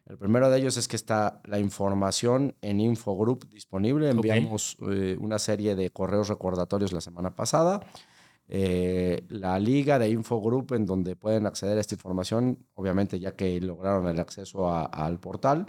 El 0.06 0.18
primero 0.18 0.48
de 0.50 0.58
ellos 0.58 0.76
es 0.76 0.86
que 0.86 0.96
está 0.96 1.40
la 1.44 1.58
información 1.58 2.54
en 2.60 2.80
Infogroup 2.80 3.48
disponible. 3.48 4.08
Enviamos 4.08 4.76
eh, 4.88 5.16
una 5.20 5.38
serie 5.38 5.74
de 5.74 5.90
correos 5.90 6.28
recordatorios 6.28 6.92
la 6.92 7.00
semana 7.00 7.34
pasada. 7.34 7.80
Eh, 8.48 9.24
la 9.28 9.58
liga 9.58 9.98
de 9.98 10.08
Infogroup 10.08 10.72
en 10.74 10.86
donde 10.86 11.16
pueden 11.16 11.46
acceder 11.46 11.76
a 11.76 11.80
esta 11.80 11.96
información, 11.96 12.64
obviamente 12.74 13.18
ya 13.18 13.34
que 13.34 13.60
lograron 13.60 14.06
el 14.06 14.20
acceso 14.20 14.70
al 14.72 15.18
portal, 15.18 15.66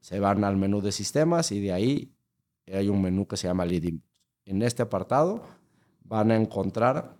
se 0.00 0.20
van 0.20 0.44
al 0.44 0.56
menú 0.56 0.80
de 0.80 0.92
sistemas 0.92 1.52
y 1.52 1.60
de 1.60 1.72
ahí 1.72 2.12
hay 2.72 2.88
un 2.88 3.02
menú 3.02 3.26
que 3.26 3.36
se 3.36 3.48
llama 3.48 3.64
Leading. 3.64 4.02
En 4.44 4.62
este 4.62 4.82
apartado 4.82 5.42
van 6.04 6.30
a 6.30 6.36
encontrar 6.36 7.16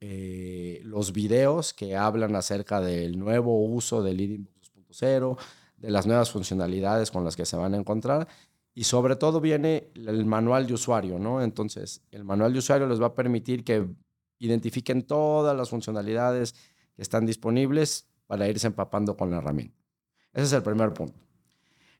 eh, 0.00 0.80
los 0.84 1.12
videos 1.12 1.72
que 1.72 1.96
hablan 1.96 2.34
acerca 2.34 2.80
del 2.80 3.18
nuevo 3.18 3.62
uso 3.64 4.02
de 4.02 4.14
Leading 4.14 4.48
2.0, 4.90 5.38
de 5.76 5.90
las 5.90 6.06
nuevas 6.06 6.30
funcionalidades 6.30 7.10
con 7.10 7.24
las 7.24 7.36
que 7.36 7.46
se 7.46 7.56
van 7.56 7.74
a 7.74 7.76
encontrar 7.76 8.28
y 8.74 8.84
sobre 8.84 9.16
todo 9.16 9.40
viene 9.40 9.90
el 9.94 10.24
manual 10.24 10.66
de 10.66 10.74
usuario, 10.74 11.18
¿no? 11.18 11.42
Entonces, 11.42 12.02
el 12.10 12.24
manual 12.24 12.52
de 12.52 12.60
usuario 12.60 12.86
les 12.86 13.00
va 13.00 13.06
a 13.06 13.14
permitir 13.14 13.64
que 13.64 13.86
identifiquen 14.38 15.02
todas 15.02 15.56
las 15.56 15.70
funcionalidades 15.70 16.54
que 16.94 17.02
están 17.02 17.26
disponibles 17.26 18.08
para 18.26 18.48
irse 18.48 18.66
empapando 18.66 19.16
con 19.16 19.30
la 19.30 19.38
herramienta. 19.38 19.76
Ese 20.32 20.44
es 20.44 20.52
el 20.52 20.62
primer 20.62 20.94
punto. 20.94 21.18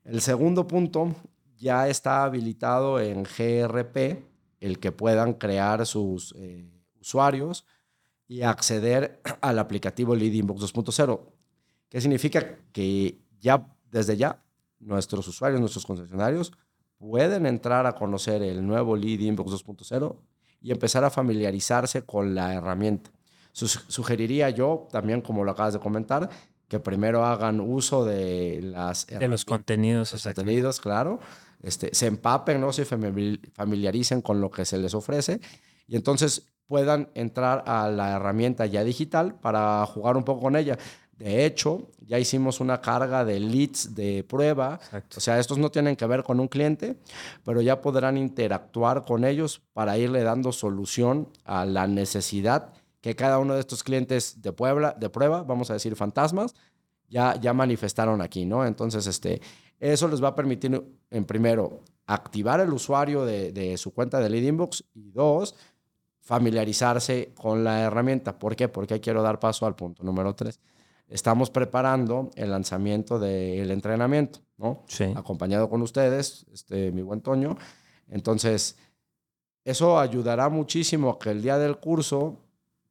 El 0.04 0.20
segundo 0.20 0.66
punto, 0.66 1.14
ya 1.58 1.88
está 1.88 2.24
habilitado 2.24 2.98
en 3.00 3.24
GRP 3.24 4.24
el 4.60 4.78
que 4.78 4.92
puedan 4.92 5.34
crear 5.34 5.86
sus 5.86 6.34
eh, 6.36 6.70
usuarios 7.00 7.66
y 8.26 8.42
acceder 8.42 9.20
al 9.40 9.58
aplicativo 9.58 10.14
Lead 10.14 10.32
Inbox 10.32 10.74
2.0. 10.74 11.20
¿Qué 11.88 12.00
significa? 12.00 12.58
Que 12.72 13.20
ya 13.38 13.66
desde 13.90 14.16
ya 14.16 14.42
nuestros 14.78 15.26
usuarios, 15.28 15.60
nuestros 15.60 15.84
concesionarios 15.84 16.52
pueden 16.96 17.46
entrar 17.46 17.86
a 17.86 17.94
conocer 17.94 18.42
el 18.42 18.66
nuevo 18.66 18.96
Lead 18.96 19.20
Inbox 19.20 19.64
2.0 19.64 20.16
y 20.60 20.70
empezar 20.70 21.04
a 21.04 21.10
familiarizarse 21.10 22.02
con 22.02 22.34
la 22.34 22.54
herramienta. 22.54 23.10
Sugeriría 23.52 24.50
yo, 24.50 24.86
también 24.92 25.22
como 25.22 25.44
lo 25.44 25.50
acabas 25.50 25.72
de 25.72 25.80
comentar, 25.80 26.30
que 26.70 26.78
primero 26.78 27.26
hagan 27.26 27.60
uso 27.60 28.04
de 28.04 28.60
las 28.62 29.08
de 29.08 29.26
los 29.26 29.44
contenidos, 29.44 30.12
los 30.12 30.22
contenidos, 30.22 30.80
claro, 30.80 31.18
este, 31.62 31.92
se 31.92 32.06
empapen, 32.06 32.60
no 32.60 32.72
se 32.72 32.84
familiaricen 32.84 34.22
con 34.22 34.40
lo 34.40 34.52
que 34.52 34.64
se 34.64 34.78
les 34.78 34.94
ofrece 34.94 35.40
y 35.88 35.96
entonces 35.96 36.46
puedan 36.68 37.10
entrar 37.14 37.64
a 37.66 37.90
la 37.90 38.12
herramienta 38.12 38.66
ya 38.66 38.84
digital 38.84 39.34
para 39.34 39.84
jugar 39.86 40.16
un 40.16 40.22
poco 40.22 40.42
con 40.42 40.54
ella. 40.54 40.78
De 41.18 41.44
hecho, 41.44 41.90
ya 41.98 42.20
hicimos 42.20 42.60
una 42.60 42.80
carga 42.80 43.24
de 43.24 43.40
leads 43.40 43.96
de 43.96 44.22
prueba. 44.22 44.78
O 45.16 45.20
sea, 45.20 45.40
estos 45.40 45.58
no 45.58 45.70
tienen 45.70 45.96
que 45.96 46.06
ver 46.06 46.22
con 46.22 46.38
un 46.38 46.46
cliente, 46.46 46.96
pero 47.44 47.60
ya 47.60 47.82
podrán 47.82 48.16
interactuar 48.16 49.04
con 49.04 49.24
ellos 49.24 49.60
para 49.72 49.98
irle 49.98 50.22
dando 50.22 50.52
solución 50.52 51.28
a 51.44 51.66
la 51.66 51.88
necesidad 51.88 52.72
que 53.00 53.16
cada 53.16 53.38
uno 53.38 53.54
de 53.54 53.60
estos 53.60 53.82
clientes 53.82 54.42
de, 54.42 54.52
Puebla, 54.52 54.94
de 54.98 55.08
prueba, 55.08 55.42
vamos 55.42 55.70
a 55.70 55.74
decir 55.74 55.96
fantasmas, 55.96 56.54
ya, 57.08 57.34
ya 57.40 57.52
manifestaron 57.52 58.20
aquí, 58.20 58.44
¿no? 58.44 58.66
Entonces, 58.66 59.06
este, 59.06 59.40
eso 59.78 60.08
les 60.08 60.22
va 60.22 60.28
a 60.28 60.34
permitir, 60.34 60.82
en 61.10 61.24
primero, 61.24 61.80
activar 62.06 62.60
el 62.60 62.72
usuario 62.72 63.24
de, 63.24 63.52
de 63.52 63.76
su 63.76 63.92
cuenta 63.92 64.20
de 64.20 64.30
Lead 64.30 64.44
Inbox 64.44 64.84
y 64.94 65.10
dos, 65.10 65.54
familiarizarse 66.20 67.32
con 67.34 67.64
la 67.64 67.80
herramienta. 67.80 68.38
¿Por 68.38 68.54
qué? 68.54 68.68
Porque 68.68 69.00
quiero 69.00 69.22
dar 69.22 69.40
paso 69.40 69.66
al 69.66 69.74
punto 69.74 70.02
número 70.04 70.34
tres 70.34 70.60
estamos 71.10 71.50
preparando 71.50 72.30
el 72.36 72.50
lanzamiento 72.50 73.18
del 73.18 73.70
entrenamiento, 73.70 74.38
¿no? 74.56 74.84
Sí. 74.86 75.12
Acompañado 75.16 75.68
con 75.68 75.82
ustedes, 75.82 76.46
este, 76.52 76.92
mi 76.92 77.02
buen 77.02 77.20
Toño. 77.20 77.58
Entonces, 78.08 78.76
eso 79.64 79.98
ayudará 79.98 80.48
muchísimo 80.48 81.10
a 81.10 81.18
que 81.18 81.30
el 81.30 81.42
día 81.42 81.58
del 81.58 81.78
curso, 81.78 82.38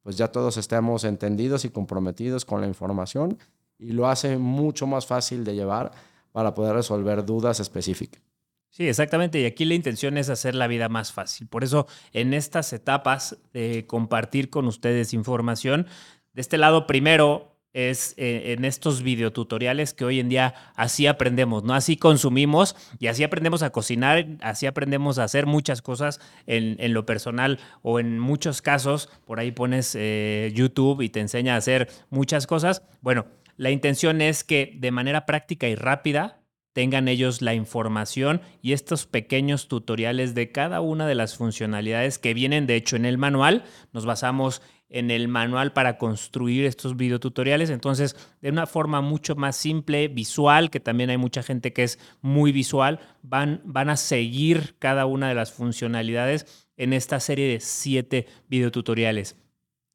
pues 0.02 0.16
ya 0.16 0.28
todos 0.28 0.56
estemos 0.56 1.04
entendidos 1.04 1.64
y 1.64 1.70
comprometidos 1.70 2.44
con 2.44 2.60
la 2.60 2.66
información 2.66 3.38
y 3.78 3.92
lo 3.92 4.08
hace 4.08 4.38
mucho 4.38 4.86
más 4.86 5.06
fácil 5.06 5.44
de 5.44 5.54
llevar 5.54 5.92
para 6.32 6.54
poder 6.54 6.74
resolver 6.74 7.24
dudas 7.24 7.60
específicas. 7.60 8.22
Sí, 8.70 8.88
exactamente. 8.88 9.40
Y 9.40 9.46
aquí 9.46 9.64
la 9.64 9.74
intención 9.74 10.16
es 10.16 10.30
hacer 10.30 10.54
la 10.54 10.68
vida 10.68 10.88
más 10.88 11.12
fácil. 11.12 11.48
Por 11.48 11.64
eso, 11.64 11.86
en 12.12 12.34
estas 12.34 12.72
etapas 12.72 13.36
de 13.52 13.84
compartir 13.86 14.48
con 14.48 14.66
ustedes 14.66 15.12
información, 15.12 15.86
de 16.32 16.40
este 16.40 16.56
lado, 16.56 16.86
primero, 16.86 17.49
es 17.72 18.14
eh, 18.16 18.52
en 18.52 18.64
estos 18.64 19.02
videotutoriales 19.02 19.94
que 19.94 20.04
hoy 20.04 20.20
en 20.20 20.28
día 20.28 20.54
así 20.74 21.06
aprendemos, 21.06 21.62
¿no? 21.64 21.74
Así 21.74 21.96
consumimos 21.96 22.76
y 22.98 23.06
así 23.06 23.22
aprendemos 23.22 23.62
a 23.62 23.70
cocinar, 23.70 24.26
así 24.40 24.66
aprendemos 24.66 25.18
a 25.18 25.24
hacer 25.24 25.46
muchas 25.46 25.82
cosas 25.82 26.20
en, 26.46 26.92
lo 26.92 27.06
personal 27.06 27.60
o 27.82 28.00
en 28.00 28.18
muchos 28.18 28.62
casos, 28.62 29.08
por 29.24 29.38
ahí 29.38 29.52
pones 29.52 29.94
eh, 29.98 30.50
YouTube 30.54 31.02
y 31.02 31.08
te 31.08 31.20
enseña 31.20 31.54
a 31.54 31.58
hacer 31.58 31.88
muchas 32.10 32.46
cosas. 32.46 32.82
Bueno, 33.00 33.26
la 33.56 33.70
intención 33.70 34.20
es 34.20 34.42
que 34.42 34.72
de 34.78 34.90
manera 34.90 35.26
práctica 35.26 35.68
y 35.68 35.74
rápida 35.74 36.40
tengan 36.72 37.08
ellos 37.08 37.42
la 37.42 37.54
información 37.54 38.40
y 38.62 38.72
estos 38.72 39.06
pequeños 39.06 39.68
tutoriales 39.68 40.34
de 40.34 40.52
cada 40.52 40.80
una 40.80 41.06
de 41.06 41.14
las 41.14 41.36
funcionalidades 41.36 42.18
que 42.18 42.34
vienen 42.34 42.66
de 42.66 42.76
hecho 42.76 42.96
en 42.96 43.04
el 43.04 43.18
manual. 43.18 43.64
Nos 43.92 44.06
basamos 44.06 44.62
en 44.62 44.79
el 44.90 45.28
manual 45.28 45.72
para 45.72 45.96
construir 45.96 46.64
estos 46.66 46.96
videotutoriales. 46.96 47.70
Entonces, 47.70 48.16
de 48.42 48.50
una 48.50 48.66
forma 48.66 49.00
mucho 49.00 49.36
más 49.36 49.56
simple, 49.56 50.08
visual, 50.08 50.70
que 50.70 50.80
también 50.80 51.10
hay 51.10 51.16
mucha 51.16 51.42
gente 51.42 51.72
que 51.72 51.84
es 51.84 51.98
muy 52.20 52.52
visual, 52.52 53.00
van, 53.22 53.62
van 53.64 53.88
a 53.88 53.96
seguir 53.96 54.76
cada 54.78 55.06
una 55.06 55.28
de 55.28 55.34
las 55.34 55.52
funcionalidades 55.52 56.68
en 56.76 56.92
esta 56.92 57.20
serie 57.20 57.48
de 57.48 57.60
siete 57.60 58.26
videotutoriales. 58.48 59.36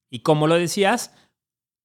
Y 0.09 0.19
como 0.19 0.47
lo 0.47 0.55
decías, 0.55 1.11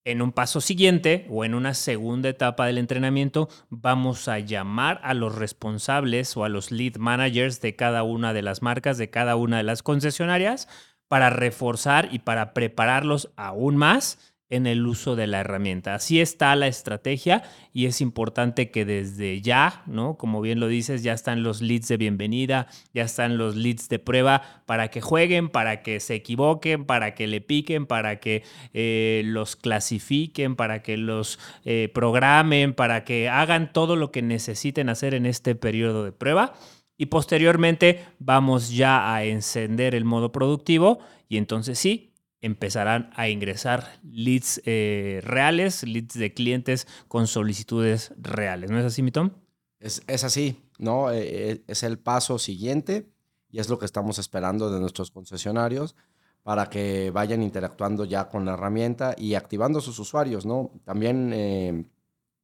en 0.04 0.22
un 0.22 0.32
paso 0.32 0.60
siguiente 0.60 1.26
o 1.28 1.44
en 1.44 1.54
una 1.54 1.74
segunda 1.74 2.28
etapa 2.28 2.66
del 2.66 2.78
entrenamiento, 2.78 3.48
vamos 3.68 4.28
a 4.28 4.38
llamar 4.38 5.00
a 5.02 5.14
los 5.14 5.34
responsables 5.34 6.36
o 6.36 6.44
a 6.44 6.48
los 6.48 6.70
lead 6.70 6.96
managers 6.96 7.60
de 7.60 7.76
cada 7.76 8.02
una 8.02 8.32
de 8.32 8.42
las 8.42 8.62
marcas, 8.62 8.96
de 8.98 9.10
cada 9.10 9.36
una 9.36 9.58
de 9.58 9.62
las 9.62 9.82
concesionarias, 9.82 10.68
para 11.10 11.28
reforzar 11.28 12.08
y 12.12 12.20
para 12.20 12.54
prepararlos 12.54 13.32
aún 13.34 13.76
más 13.76 14.16
en 14.48 14.68
el 14.68 14.86
uso 14.86 15.16
de 15.16 15.26
la 15.26 15.40
herramienta. 15.40 15.96
Así 15.96 16.20
está 16.20 16.54
la 16.54 16.68
estrategia 16.68 17.42
y 17.72 17.86
es 17.86 18.00
importante 18.00 18.70
que 18.70 18.84
desde 18.84 19.40
ya, 19.40 19.82
¿no? 19.86 20.16
Como 20.16 20.40
bien 20.40 20.60
lo 20.60 20.68
dices, 20.68 21.02
ya 21.02 21.12
están 21.12 21.42
los 21.42 21.62
leads 21.62 21.88
de 21.88 21.96
bienvenida, 21.96 22.68
ya 22.94 23.02
están 23.02 23.38
los 23.38 23.56
leads 23.56 23.88
de 23.88 23.98
prueba 23.98 24.62
para 24.66 24.86
que 24.86 25.00
jueguen, 25.00 25.48
para 25.48 25.82
que 25.82 25.98
se 25.98 26.14
equivoquen, 26.14 26.84
para 26.84 27.16
que 27.16 27.26
le 27.26 27.40
piquen, 27.40 27.86
para 27.86 28.20
que 28.20 28.44
eh, 28.72 29.22
los 29.24 29.56
clasifiquen, 29.56 30.54
para 30.54 30.80
que 30.80 30.96
los 30.96 31.40
eh, 31.64 31.90
programen, 31.92 32.72
para 32.72 33.02
que 33.02 33.28
hagan 33.28 33.72
todo 33.72 33.96
lo 33.96 34.12
que 34.12 34.22
necesiten 34.22 34.88
hacer 34.88 35.14
en 35.14 35.26
este 35.26 35.56
periodo 35.56 36.04
de 36.04 36.12
prueba 36.12 36.54
y 37.00 37.06
posteriormente 37.06 38.04
vamos 38.18 38.68
ya 38.68 39.14
a 39.14 39.24
encender 39.24 39.94
el 39.94 40.04
modo 40.04 40.32
productivo 40.32 40.98
y 41.30 41.38
entonces 41.38 41.78
sí, 41.78 42.12
empezarán 42.42 43.08
a 43.14 43.30
ingresar 43.30 43.98
leads 44.02 44.60
eh, 44.66 45.22
reales, 45.24 45.82
leads 45.82 46.12
de 46.12 46.34
clientes 46.34 46.86
con 47.08 47.26
solicitudes 47.26 48.12
reales. 48.18 48.70
¿No 48.70 48.78
es 48.78 48.84
así, 48.84 49.02
mi 49.02 49.12
Tom? 49.12 49.30
Es, 49.78 50.02
así, 50.08 50.60
¿no? 50.78 51.10
Eh, 51.10 51.52
eh, 51.52 51.64
es 51.66 51.84
el 51.84 51.98
paso 51.98 52.38
siguiente 52.38 53.08
y 53.50 53.60
es 53.60 53.70
lo 53.70 53.78
que 53.78 53.86
estamos 53.86 54.18
esperando 54.18 54.70
de 54.70 54.78
nuestros 54.78 55.10
concesionarios 55.10 55.96
para 56.42 56.68
que 56.68 57.10
vayan 57.12 57.42
interactuando 57.42 58.04
ya 58.04 58.28
con 58.28 58.44
la 58.44 58.52
herramienta 58.52 59.14
y 59.16 59.36
activando 59.36 59.80
sus 59.80 59.98
usuarios, 59.98 60.44
¿no? 60.44 60.70
También 60.84 61.88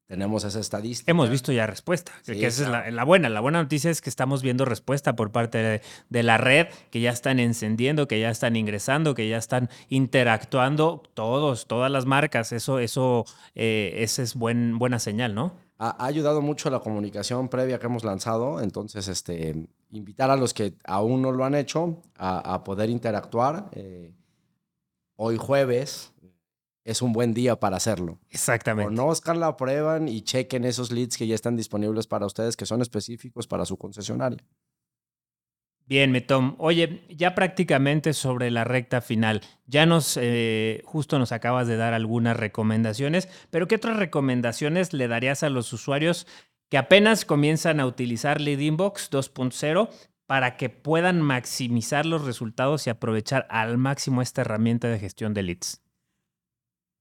tenemos 0.07 0.45
esa 0.45 0.61
estadística. 0.61 1.11
Hemos 1.11 1.31
visto 1.31 1.53
ya 1.53 1.67
respuesta, 1.67 2.13
que 2.25 2.47
esa 2.47 2.87
es 2.87 2.95
la, 2.95 3.05
buena. 3.05 3.29
La 3.29 3.41
buena 3.41 3.63
noticia 3.63 3.91
es 3.91 4.01
que 4.01 4.09
estamos 4.09 4.43
viendo 4.43 4.65
respuesta 4.65 5.17
por 5.17 5.33
parte 5.33 5.83
de, 6.09 6.23
la 6.23 6.39
red, 6.39 6.69
que 6.91 7.01
ya 7.01 7.11
están 7.11 7.41
encendiendo, 7.41 8.07
que 8.07 8.21
ya 8.21 8.31
están 8.31 8.57
ingresando, 8.57 9.15
que 9.15 9.29
ya 9.29 9.37
están 9.37 9.69
interactuando 9.89 11.03
todos, 11.15 11.67
todas 11.67 11.91
las 11.91 12.07
marcas. 12.07 12.53
Eso, 12.53 12.79
eso, 12.79 13.25
eh, 13.55 13.95
esa 13.99 14.23
es 14.23 14.35
buen, 14.35 14.79
buena 14.79 14.99
señal, 15.01 15.35
¿no? 15.35 15.55
Ha, 15.79 16.07
ayudado 16.07 16.41
mucho 16.41 16.71
la 16.71 16.81
comunicación 16.81 17.49
previa 17.49 17.79
que 17.79 17.87
hemos 17.87 18.05
lanzado, 18.05 18.61
entonces 18.61 19.09
este, 19.09 19.67
invitar 19.91 20.31
a 20.31 20.37
los 20.37 20.55
que 20.55 20.75
aún 20.85 21.21
no 21.21 21.33
lo 21.33 21.45
han 21.45 21.55
hecho 21.55 22.01
a, 22.17 22.63
poder 22.65 22.91
interactuar. 22.91 23.69
Eh, 23.73 24.15
hoy 25.17 25.37
jueves 25.37 26.13
es 26.87 27.03
un 27.03 27.13
buen 27.13 27.35
día 27.35 27.57
para 27.57 27.77
hacerlo. 27.77 28.21
Exactamente. 28.31 28.95
Conozcan 28.95 29.41
la 29.41 29.57
prueban 29.57 30.09
y 30.09 30.23
chequen 30.23 30.65
esos 30.65 30.93
leads 30.93 31.17
que 31.17 31.27
ya 31.27 31.35
están 31.35 31.57
disponibles 31.57 32.07
para 32.07 32.27
ustedes, 32.27 32.57
que 32.57 32.65
son 32.65 32.81
específicos 32.81 33.49
para 33.49 33.67
su 33.67 33.77
concesionario. 33.77 34.39
Bien, 35.85 36.13
Metom. 36.13 36.55
Oye, 36.59 37.05
ya 37.09 37.35
prácticamente 37.35 38.13
sobre 38.13 38.53
la 38.53 38.63
recta 38.63 39.01
final, 39.01 39.43
ya 39.67 39.85
nos, 39.85 40.17
eh, 40.21 40.83
justo 40.85 41.19
nos 41.19 41.33
acabas 41.33 41.67
de 41.67 41.77
dar 41.77 41.93
algunas 41.93 42.37
recomendaciones, 42.37 43.29
pero 43.51 43.67
¿qué 43.67 43.75
otras 43.75 43.97
recomendaciones 43.97 44.93
le 44.93 45.09
darías 45.09 45.43
a 45.43 45.51
los 45.51 45.73
usuarios 45.73 46.29
que 46.71 46.79
apenas 46.79 47.25
comienzan 47.25 47.81
a 47.81 47.87
utilizar 47.87 48.41
Lead 48.41 48.61
Inbox 48.61 49.11
2.0 49.11 49.91
para 50.27 50.57
que 50.57 50.71
puedan 50.71 51.21
maximizar 51.21 52.07
los 52.07 52.25
resultados 52.25 52.87
y 52.87 52.91
aprovechar 52.91 53.47
al 53.51 53.77
máximo 53.77 54.23
esta 54.23 54.43
herramienta 54.43 54.89
de 54.89 54.99
gestión 55.01 55.35
de 55.35 55.43
leads? 55.43 55.86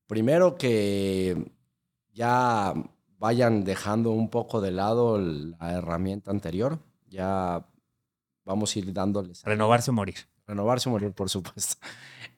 Primero 0.07 0.57
que 0.57 1.51
ya 2.13 2.73
vayan 3.17 3.63
dejando 3.63 4.11
un 4.11 4.29
poco 4.29 4.61
de 4.61 4.71
lado 4.71 5.17
la 5.17 5.73
herramienta 5.73 6.31
anterior, 6.31 6.79
ya 7.07 7.65
vamos 8.43 8.75
a 8.75 8.79
ir 8.79 8.93
dándoles. 8.93 9.43
Renovarse 9.43 9.91
o 9.91 9.93
morir. 9.93 10.15
Renovarse 10.47 10.89
o 10.89 10.91
morir, 10.91 11.11
por 11.13 11.29
supuesto. 11.29 11.77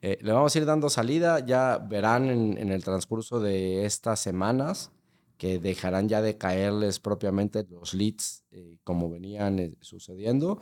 Eh, 0.00 0.16
le 0.22 0.30
vamos 0.30 0.54
a 0.54 0.58
ir 0.60 0.64
dando 0.64 0.88
salida, 0.90 1.44
ya 1.44 1.78
verán 1.78 2.30
en, 2.30 2.70
el 2.70 2.84
transcurso 2.84 3.40
de 3.40 3.84
estas 3.84 4.20
semanas 4.20 4.92
que 5.38 5.58
dejarán 5.58 6.08
ya 6.08 6.22
de 6.22 6.38
caerles 6.38 7.00
propiamente 7.00 7.66
los 7.68 7.94
leads 7.94 8.44
eh, 8.52 8.78
como 8.84 9.10
venían 9.10 9.58
eh, 9.58 9.74
sucediendo 9.80 10.60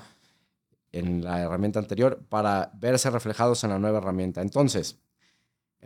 en 0.91 1.23
la 1.23 1.43
herramienta 1.43 1.79
anterior 1.79 2.25
para 2.31 2.71
verse 2.81 3.11
reflejados 3.11 3.63
en 3.63 3.71
la 3.71 3.79
nueva 3.79 3.99
herramienta. 3.99 4.41
Entonces, 4.41 4.99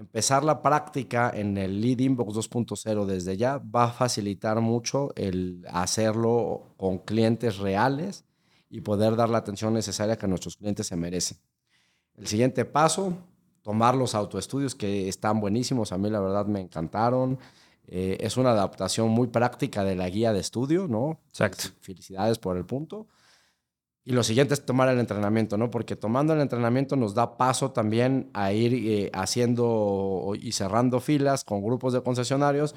empezar 0.01 0.43
la 0.43 0.63
práctica 0.63 1.31
en 1.35 1.59
el 1.59 1.81
Lead 1.81 1.99
Inbox 1.99 2.35
2.0 2.35 3.05
desde 3.05 3.37
ya 3.37 3.59
va 3.59 3.85
a 3.85 3.93
facilitar 3.93 4.61
mucho 4.61 5.13
el 5.15 5.65
hacerlo 5.71 6.75
con 6.79 6.99
clientes 6.99 7.59
reales 7.59 8.25
y 8.71 8.81
poder 8.81 9.15
dar 9.15 9.29
la 9.29 9.39
atención 9.39 9.75
necesaria 9.75 10.17
que 10.17 10.27
nuestros 10.27 10.57
clientes 10.57 10.87
se 10.87 10.97
merecen. 10.97 11.39
El 12.17 12.27
siguiente 12.27 12.65
paso, 12.65 13.13
tomar 13.63 13.95
los 13.95 14.15
autoestudios 14.15 14.75
que 14.75 15.09
están 15.09 15.39
buenísimos, 15.39 15.93
a 15.93 15.99
mí 15.99 16.09
la 16.09 16.21
verdad 16.21 16.47
me 16.47 16.61
encantaron. 16.61 17.39
Eh, 17.87 18.17
es 18.21 18.39
una 18.39 18.53
adaptación 18.53 19.11
muy 19.11 19.27
práctica 19.27 19.85
de 19.85 19.97
la 19.97 20.09
guía 20.09 20.33
de 20.33 20.41
estudio, 20.41 20.89
¿no? 20.89 21.21
Exacto. 21.29 21.65
Felicidades 21.81 22.39
por 22.39 22.57
el 22.57 22.65
punto. 22.65 23.07
Y 24.11 24.13
lo 24.13 24.25
siguiente 24.25 24.55
es 24.55 24.67
tomar 24.67 24.89
el 24.89 24.99
entrenamiento, 24.99 25.57
¿no? 25.57 25.71
Porque 25.71 25.95
tomando 25.95 26.33
el 26.33 26.41
entrenamiento 26.41 26.97
nos 26.97 27.15
da 27.15 27.37
paso 27.37 27.71
también 27.71 28.29
a 28.35 28.53
ir 28.53 28.75
eh, 28.75 29.11
haciendo 29.15 30.33
y 30.35 30.51
cerrando 30.51 30.99
filas 30.99 31.45
con 31.45 31.63
grupos 31.63 31.93
de 31.93 32.03
concesionarios 32.03 32.75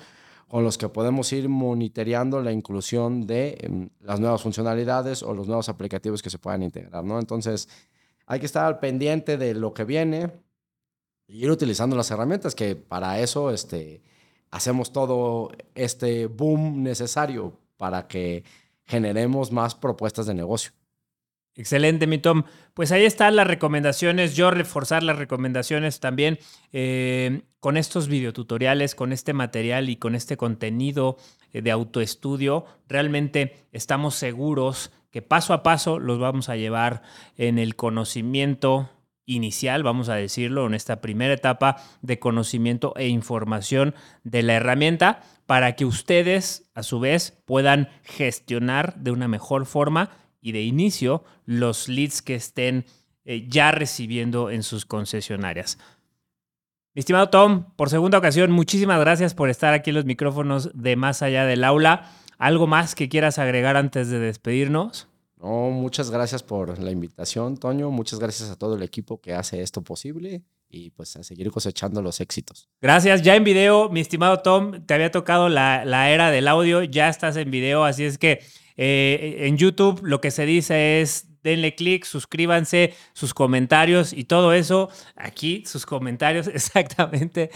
con 0.48 0.63
los 0.63 0.78
que 0.78 0.89
podemos 0.89 1.34
ir 1.34 1.50
monitoreando 1.50 2.39
la 2.39 2.52
inclusión 2.52 3.26
de 3.26 3.58
em, 3.62 3.89
las 4.02 4.19
nuevas 4.19 4.43
funcionalidades 4.43 5.24
o 5.24 5.34
los 5.34 5.48
nuevos 5.48 5.69
aplicativos 5.69 6.22
que 6.22 6.30
se 6.30 6.38
puedan 6.38 6.62
integrar, 6.62 7.04
¿no? 7.04 7.17
Entonces, 7.17 7.67
hay 8.28 8.39
que 8.39 8.46
estar 8.46 8.65
al 8.65 8.78
pendiente 8.78 9.36
de 9.36 9.56
lo 9.56 9.74
que 9.74 9.86
viene 9.86 10.30
y 11.26 11.46
ir 11.46 11.50
utilizando 11.50 11.96
las 11.96 12.12
herramientas 12.12 12.54
que 12.54 12.76
para 12.76 13.19
eso 13.19 13.50
este, 13.50 14.04
hacemos 14.52 14.93
todo 14.93 15.50
este 15.74 16.28
boom 16.28 16.84
necesario 16.84 17.58
para 17.76 18.08
que 18.08 18.43
generemos 18.84 19.52
más 19.52 19.74
propuestas 19.74 20.28
de 20.28 20.36
negocio. 20.36 20.74
Excelente, 21.56 22.08
mi 22.08 22.18
Tom. 22.18 22.44
Pues 22.74 22.92
ahí 22.92 23.06
están 23.06 23.36
las 23.36 23.46
recomendaciones. 23.46 24.36
Yo 24.36 24.50
reforzar 24.50 25.04
las 25.04 25.20
recomendaciones 25.20 26.00
también 26.00 26.39
eh, 26.72 27.44
con 27.60 27.78
estos 27.78 28.08
videotutoriales, 28.08 28.96
con 28.96 29.13
este 29.13 29.34
material 29.34 29.89
y 29.89 29.98
con 29.98 30.16
este 30.16 30.36
contenido 30.36 31.18
eh, 31.52 31.62
de 31.62 31.70
autoestudio. 31.70 32.66
Realmente 32.88 33.68
estamos 33.72 34.16
seguros 34.16 34.92
que 35.12 35.22
paso 35.22 35.54
a 35.54 35.62
paso 35.62 36.00
los 36.00 36.18
vamos 36.18 36.50
a 36.50 36.56
llevar 36.56 37.04
en 37.38 37.60
el 37.60 37.76
conocimiento 37.76 38.89
inicial, 39.26 39.84
vamos 39.84 40.10
a 40.10 40.16
decirlo, 40.16 40.66
en 40.66 40.74
esta 40.74 41.02
primera 41.02 41.36
etapa 41.36 41.78
de 42.02 42.18
conocimiento 42.18 42.94
e 42.98 43.08
información 43.08 43.94
de 44.24 44.42
la 44.42 44.56
herramienta 44.56 45.22
para 45.46 45.76
que 45.76 45.86
ustedes 45.86 46.70
a 46.74 46.82
su 46.82 47.00
vez 47.00 47.39
puedan 47.46 47.89
gestionar 48.04 48.96
de 48.96 49.12
una 49.12 49.28
mejor 49.28 49.68
forma 49.68 50.10
y 50.44 50.52
de 50.52 50.62
inicio 50.62 51.24
los 51.46 51.88
leads 51.88 52.22
que 52.22 52.36
estén 52.36 52.86
eh, 53.26 53.48
ya 53.48 53.72
recibiendo 53.72 54.52
en 54.52 54.62
sus 54.62 54.86
concesionarias. 54.86 55.80
Mi 56.94 57.00
estimado 57.00 57.30
Tom, 57.30 57.66
por 57.76 57.90
segunda 57.90 58.20
ocasión, 58.20 58.52
muchísimas 58.52 59.00
gracias 59.00 59.34
por 59.34 59.50
estar 59.50 59.74
aquí 59.74 59.90
en 59.90 59.96
los 59.96 60.06
micrófonos 60.06 60.70
de 60.76 60.96
Más 60.96 61.24
Allá 61.24 61.46
del 61.46 61.64
Aula. 61.64 62.12
¿Algo 62.38 62.68
más 62.68 62.94
que 62.94 63.10
quieras 63.10 63.40
agregar 63.40 63.78
antes 63.78 64.10
de 64.10 64.20
despedirnos? 64.20 65.08
No, 65.38 65.72
muchas 65.72 66.12
gracias 66.12 66.44
por 66.44 66.78
la 66.78 66.92
invitación, 66.92 67.58
Toño. 67.58 67.90
Muchas 67.90 68.20
gracias 68.20 68.50
a 68.50 68.58
todo 68.58 68.76
el 68.76 68.84
equipo 68.84 69.22
que 69.22 69.34
hace 69.34 69.62
esto 69.62 69.82
posible 69.82 70.44
y 70.70 70.90
pues 70.90 71.16
a 71.16 71.24
seguir 71.24 71.50
cosechando 71.52 72.02
los 72.02 72.20
éxitos. 72.20 72.70
Gracias. 72.82 73.22
Ya 73.22 73.36
en 73.36 73.44
video, 73.44 73.90
mi 73.90 74.02
estimado 74.02 74.40
Tom, 74.40 74.86
te 74.86 74.94
había 74.94 75.12
tocado 75.12 75.48
la, 75.48 75.86
la 75.86 76.12
era 76.12 76.32
del 76.32 76.48
audio, 76.48 76.84
ya 76.84 77.08
estás 77.08 77.38
en 77.38 77.50
video, 77.50 77.86
así 77.86 78.04
es 78.04 78.18
que 78.18 78.42
eh, 78.78 79.48
en 79.48 79.58
YouTube 79.58 80.02
lo 80.04 80.22
que 80.22 80.32
se 80.32 80.46
dice 80.46 81.02
es 81.02 81.28
denle 81.44 81.76
click, 81.76 82.06
suscríbanse, 82.06 82.94
sus 83.14 83.34
comentarios 83.34 84.14
y 84.14 84.24
todo 84.24 84.54
eso. 84.54 84.90
Aquí 85.16 85.64
sus 85.66 85.86
comentarios 85.86 86.48
exactamente. 86.54 87.52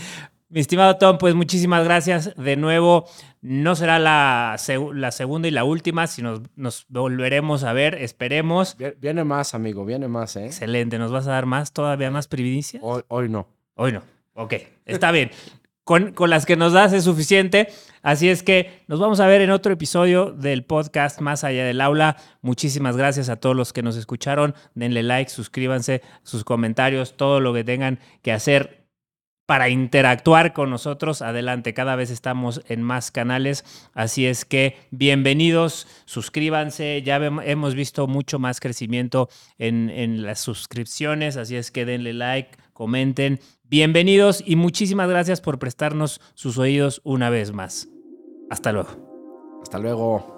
Mi 0.50 0.62
estimado 0.62 0.98
Tom, 0.98 1.18
pues 1.18 1.36
muchísimas 1.36 1.84
gracias. 1.84 2.34
De 2.38 2.56
nuevo, 2.56 3.06
no 3.42 3.76
será 3.76 4.00
la, 4.00 4.56
la 4.94 5.12
segunda 5.12 5.48
y 5.48 5.52
la 5.52 5.66
última, 5.66 6.08
sino 6.08 6.42
nos 6.56 6.86
volveremos 6.88 7.66
a 7.66 7.74
ver, 7.74 7.96
esperemos. 7.96 8.78
Viene 9.00 9.26
más, 9.26 9.54
amigo, 9.54 9.84
viene 9.84 10.08
más, 10.08 10.38
¿eh? 10.38 10.46
Excelente, 10.46 11.00
¿nos 11.00 11.12
vas 11.12 11.28
a 11.28 11.32
dar 11.32 11.46
más, 11.46 11.74
todavía 11.74 12.12
más 12.12 12.30
privilegios? 12.30 12.82
Hoy, 12.82 13.04
hoy 13.10 13.28
no. 13.28 13.48
Hoy 13.76 13.92
no. 13.92 14.04
Ok, 14.36 14.54
está 14.86 15.12
bien 15.12 15.32
con, 15.88 16.14
las 16.30 16.46
que 16.46 16.58
nos 16.58 16.74
das 16.74 16.92
es 16.92 17.06
suficiente. 17.06 17.70
Así 18.02 18.28
es 18.28 18.44
que 18.44 18.84
nos 18.88 19.00
vamos 19.00 19.22
a 19.22 19.28
ver 19.28 19.40
en 19.42 19.52
otro 19.52 19.72
episodio 19.72 20.32
del 20.32 20.66
podcast 20.66 21.22
Más 21.22 21.46
allá 21.46 21.66
del 21.66 21.80
aula. 21.80 22.18
Muchísimas 22.42 22.98
gracias 22.98 23.30
a 23.30 23.38
todos 23.38 23.56
los 23.56 23.72
que 23.72 23.84
nos 23.84 23.96
escucharon. 23.96 24.54
Denle 24.76 25.02
like, 25.02 25.32
suscríbanse, 25.32 26.02
sus 26.24 26.44
comentarios, 26.44 27.16
todo 27.16 27.40
lo 27.40 27.54
que 27.54 27.64
tengan 27.64 28.00
que 28.22 28.34
hacer 28.34 28.86
para 29.46 29.70
interactuar 29.70 30.52
con 30.52 30.70
nosotros. 30.70 31.22
Adelante, 31.22 31.74
cada 31.74 31.96
vez 31.96 32.12
estamos 32.12 32.62
en 32.68 32.84
más 32.84 33.10
canales, 33.10 33.64
así 33.94 34.26
es 34.26 34.44
que 34.44 34.76
bienvenidos, 34.92 35.88
suscríbanse, 36.04 37.02
ya 37.02 37.16
hemos 37.16 37.76
visto 37.76 38.08
mucho 38.08 38.40
más 38.40 38.60
crecimiento 38.60 39.30
en, 39.58 39.90
en 39.90 40.24
las 40.24 40.42
suscripciones, 40.42 41.38
así 41.38 41.56
es 41.56 41.72
que 41.72 41.86
denle 41.86 42.12
like, 42.12 42.58
comenten 42.74 43.40
Bienvenidos 43.70 44.42
y 44.46 44.56
muchísimas 44.56 45.10
gracias 45.10 45.42
por 45.42 45.60
prestarnos 45.60 46.22
sus 46.36 46.58
oídos 46.58 47.02
una 47.04 47.30
vez 47.30 47.52
más. 47.52 47.90
Hasta 48.50 48.72
luego. 48.72 49.60
Hasta 49.62 49.78
luego. 49.78 50.38